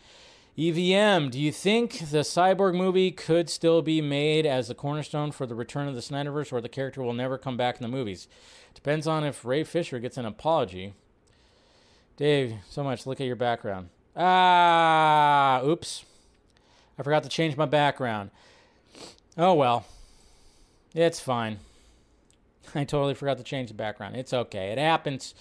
[0.56, 5.46] EVM, do you think the Cyborg movie could still be made as the cornerstone for
[5.46, 8.26] the return of the Snyderverse, or the character will never come back in the movies?
[8.74, 10.94] Depends on if Ray Fisher gets an apology.
[12.16, 13.06] Dave, so much.
[13.06, 13.90] Look at your background.
[14.16, 16.04] Ah, oops.
[16.98, 18.30] I forgot to change my background.
[19.36, 19.86] Oh well.
[20.92, 21.58] It's fine.
[22.74, 24.16] I totally forgot to change the background.
[24.16, 24.70] It's okay.
[24.70, 25.34] It happens.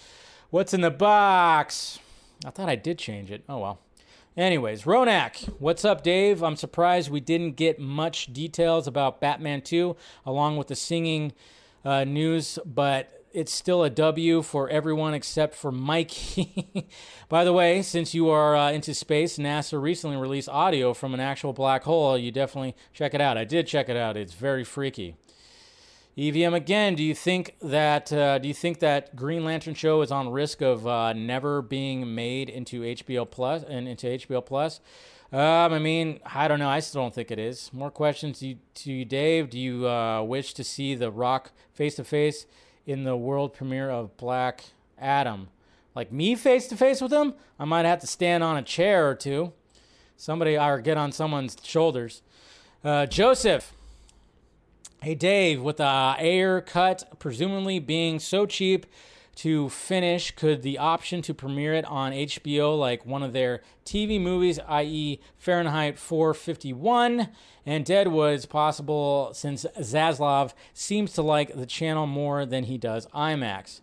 [0.49, 1.99] What's in the box?
[2.45, 3.43] I thought I did change it.
[3.49, 3.80] Oh well.
[4.36, 6.43] Anyways, Ronak, what's up, Dave?
[6.43, 9.95] I'm surprised we didn't get much details about Batman 2
[10.28, 11.34] along with the singing
[11.84, 16.88] uh, news, but it's still a W for everyone except for Mikey.
[17.30, 21.19] By the way, since you are uh, into space, NASA recently released audio from an
[21.19, 22.15] actual black hole.
[22.15, 23.39] You definitely check it out.
[23.39, 24.17] I did check it out.
[24.17, 25.15] It's very freaky.
[26.20, 26.95] EVM again.
[26.95, 30.61] Do you think that uh, do you think that Green Lantern show is on risk
[30.61, 34.80] of uh, never being made into HBO Plus and into HBO Plus?
[35.32, 36.70] Um, I mean, I don't know.
[36.70, 37.72] I still don't think it is.
[37.72, 39.51] More questions to you, to you Dave.
[39.51, 42.47] Do you uh, wish to see The Rock face to face
[42.88, 44.63] in the world premiere of Black
[44.97, 45.49] Adam?
[45.95, 47.36] Like me face to face with him?
[47.59, 49.51] I might have to stand on a chair or two.
[50.15, 52.24] Somebody or get on someone's shoulders.
[52.84, 53.74] Uh, Joseph.
[55.04, 55.84] Hey Dave, with the
[56.20, 58.88] Ayer cut presumably being so cheap
[59.36, 64.20] to finish, could the option to premiere it on HBO like one of their TV
[64.20, 67.30] movies, i.e., Fahrenheit 451
[67.64, 73.82] and Deadwood's possible since Zaslav seems to like the channel more than he does IMAX?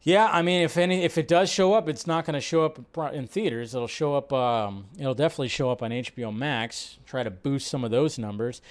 [0.00, 2.64] Yeah, I mean, if any, if it does show up, it's not going to show
[2.64, 2.78] up
[3.12, 3.74] in theaters.
[3.74, 4.32] It'll show up.
[4.32, 6.98] Um, it'll definitely show up on HBO Max.
[7.04, 8.62] Try to boost some of those numbers.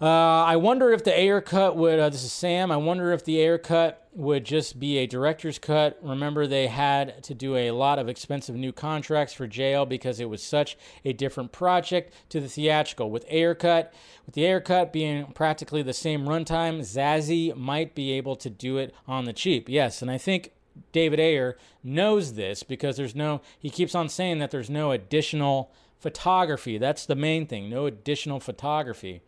[0.00, 1.98] Uh, I wonder if the Ayer cut would.
[1.98, 2.70] Uh, this is Sam.
[2.70, 5.98] I wonder if the Ayer cut would just be a director's cut.
[6.00, 10.28] Remember, they had to do a lot of expensive new contracts for jail because it
[10.28, 13.10] was such a different project to the theatrical.
[13.10, 13.92] With Ayer cut,
[14.24, 18.76] with the Ayer cut being practically the same runtime, Zazie might be able to do
[18.78, 19.68] it on the cheap.
[19.68, 20.52] Yes, and I think
[20.92, 23.40] David Ayer knows this because there's no.
[23.58, 26.78] He keeps on saying that there's no additional photography.
[26.78, 27.68] That's the main thing.
[27.68, 29.22] No additional photography.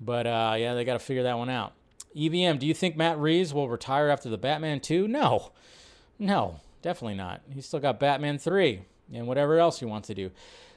[0.00, 1.72] But uh, yeah, they got to figure that one out.
[2.16, 5.08] EVM, do you think Matt Reeves will retire after the Batman 2?
[5.08, 5.52] No.
[6.18, 7.42] No, definitely not.
[7.52, 8.82] He's still got Batman 3
[9.12, 10.30] and whatever else he wants to do.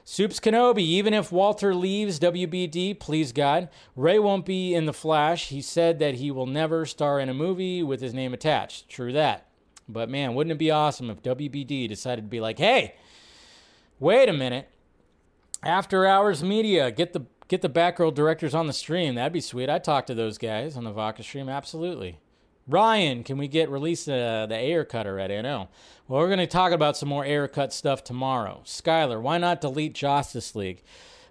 [0.04, 5.48] Soups Kenobi, even if Walter leaves WBD, please God, Ray won't be in The Flash.
[5.48, 8.88] He said that he will never star in a movie with his name attached.
[8.88, 9.48] True that.
[9.86, 12.94] But man, wouldn't it be awesome if WBD decided to be like, hey,
[14.00, 14.70] wait a minute.
[15.62, 19.14] After Hours Media, get the get the Batgirl directors on the stream.
[19.14, 19.68] That'd be sweet.
[19.68, 21.48] I'd talk to those guys on the Vodka stream.
[21.48, 22.18] Absolutely.
[22.66, 25.38] Ryan, can we get release uh, the Ayer cut already?
[25.38, 25.68] I know.
[26.06, 28.60] Well, we're going to talk about some more Ayer cut stuff tomorrow.
[28.66, 30.82] Skyler, why not delete Justice League?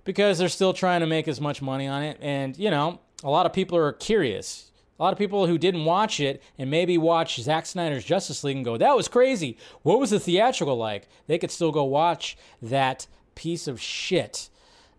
[0.04, 2.18] Because they're still trying to make as much money on it.
[2.22, 4.72] And, you know, a lot of people are curious.
[5.00, 8.56] A lot of people who didn't watch it and maybe watch Zack Snyder's Justice League
[8.56, 9.58] and go, that was crazy.
[9.84, 11.08] What was the theatrical like?
[11.28, 13.06] They could still go watch that
[13.36, 14.50] piece of shit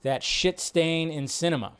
[0.02, 1.72] that shit stain in cinema.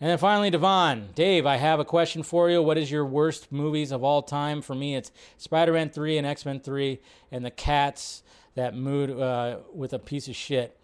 [0.00, 1.10] And then finally, Devon.
[1.14, 2.60] Dave, I have a question for you.
[2.62, 4.60] What is your worst movies of all time?
[4.60, 7.00] For me, it's Spider Man 3 and X Men 3
[7.30, 8.22] and the cats
[8.54, 10.76] that mood uh, with a piece of shit.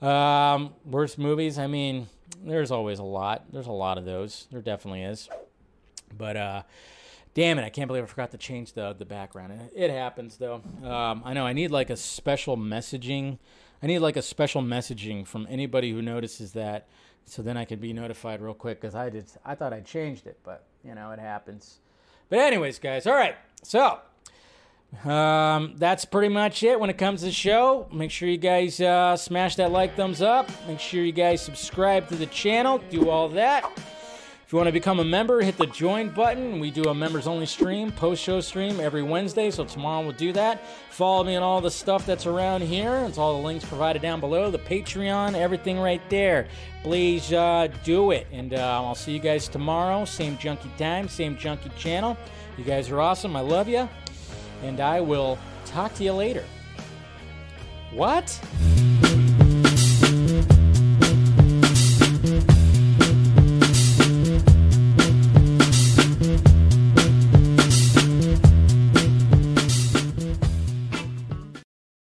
[0.00, 1.58] Um, worst movies?
[1.58, 2.08] I mean,
[2.44, 3.44] there's always a lot.
[3.52, 4.46] There's a lot of those.
[4.50, 5.28] There definitely is.
[6.16, 6.62] But, uh,
[7.34, 9.70] damn it, I can't believe I forgot to change the, the background.
[9.74, 10.62] It, happens, though.
[10.82, 13.38] Um, I know I need like a special messaging
[13.82, 16.88] I need like a special messaging from anybody who notices that,
[17.24, 19.26] so then I can be notified real quick because I did.
[19.44, 21.78] I thought I changed it, but you know it happens.
[22.28, 23.36] But anyways, guys, all right.
[23.62, 24.00] So
[25.04, 27.86] um, that's pretty much it when it comes to the show.
[27.92, 30.48] Make sure you guys uh, smash that like, thumbs up.
[30.66, 32.80] Make sure you guys subscribe to the channel.
[32.90, 33.70] Do all that.
[34.48, 36.58] If you want to become a member, hit the join button.
[36.58, 40.32] We do a members only stream, post show stream every Wednesday, so tomorrow we'll do
[40.32, 40.64] that.
[40.88, 43.04] Follow me on all the stuff that's around here.
[43.06, 46.48] It's all the links provided down below, the Patreon, everything right there.
[46.82, 48.26] Please uh, do it.
[48.32, 50.06] And uh, I'll see you guys tomorrow.
[50.06, 52.16] Same junkie time, same junkie channel.
[52.56, 53.36] You guys are awesome.
[53.36, 53.86] I love you.
[54.62, 56.44] And I will talk to you later.
[57.92, 58.40] What?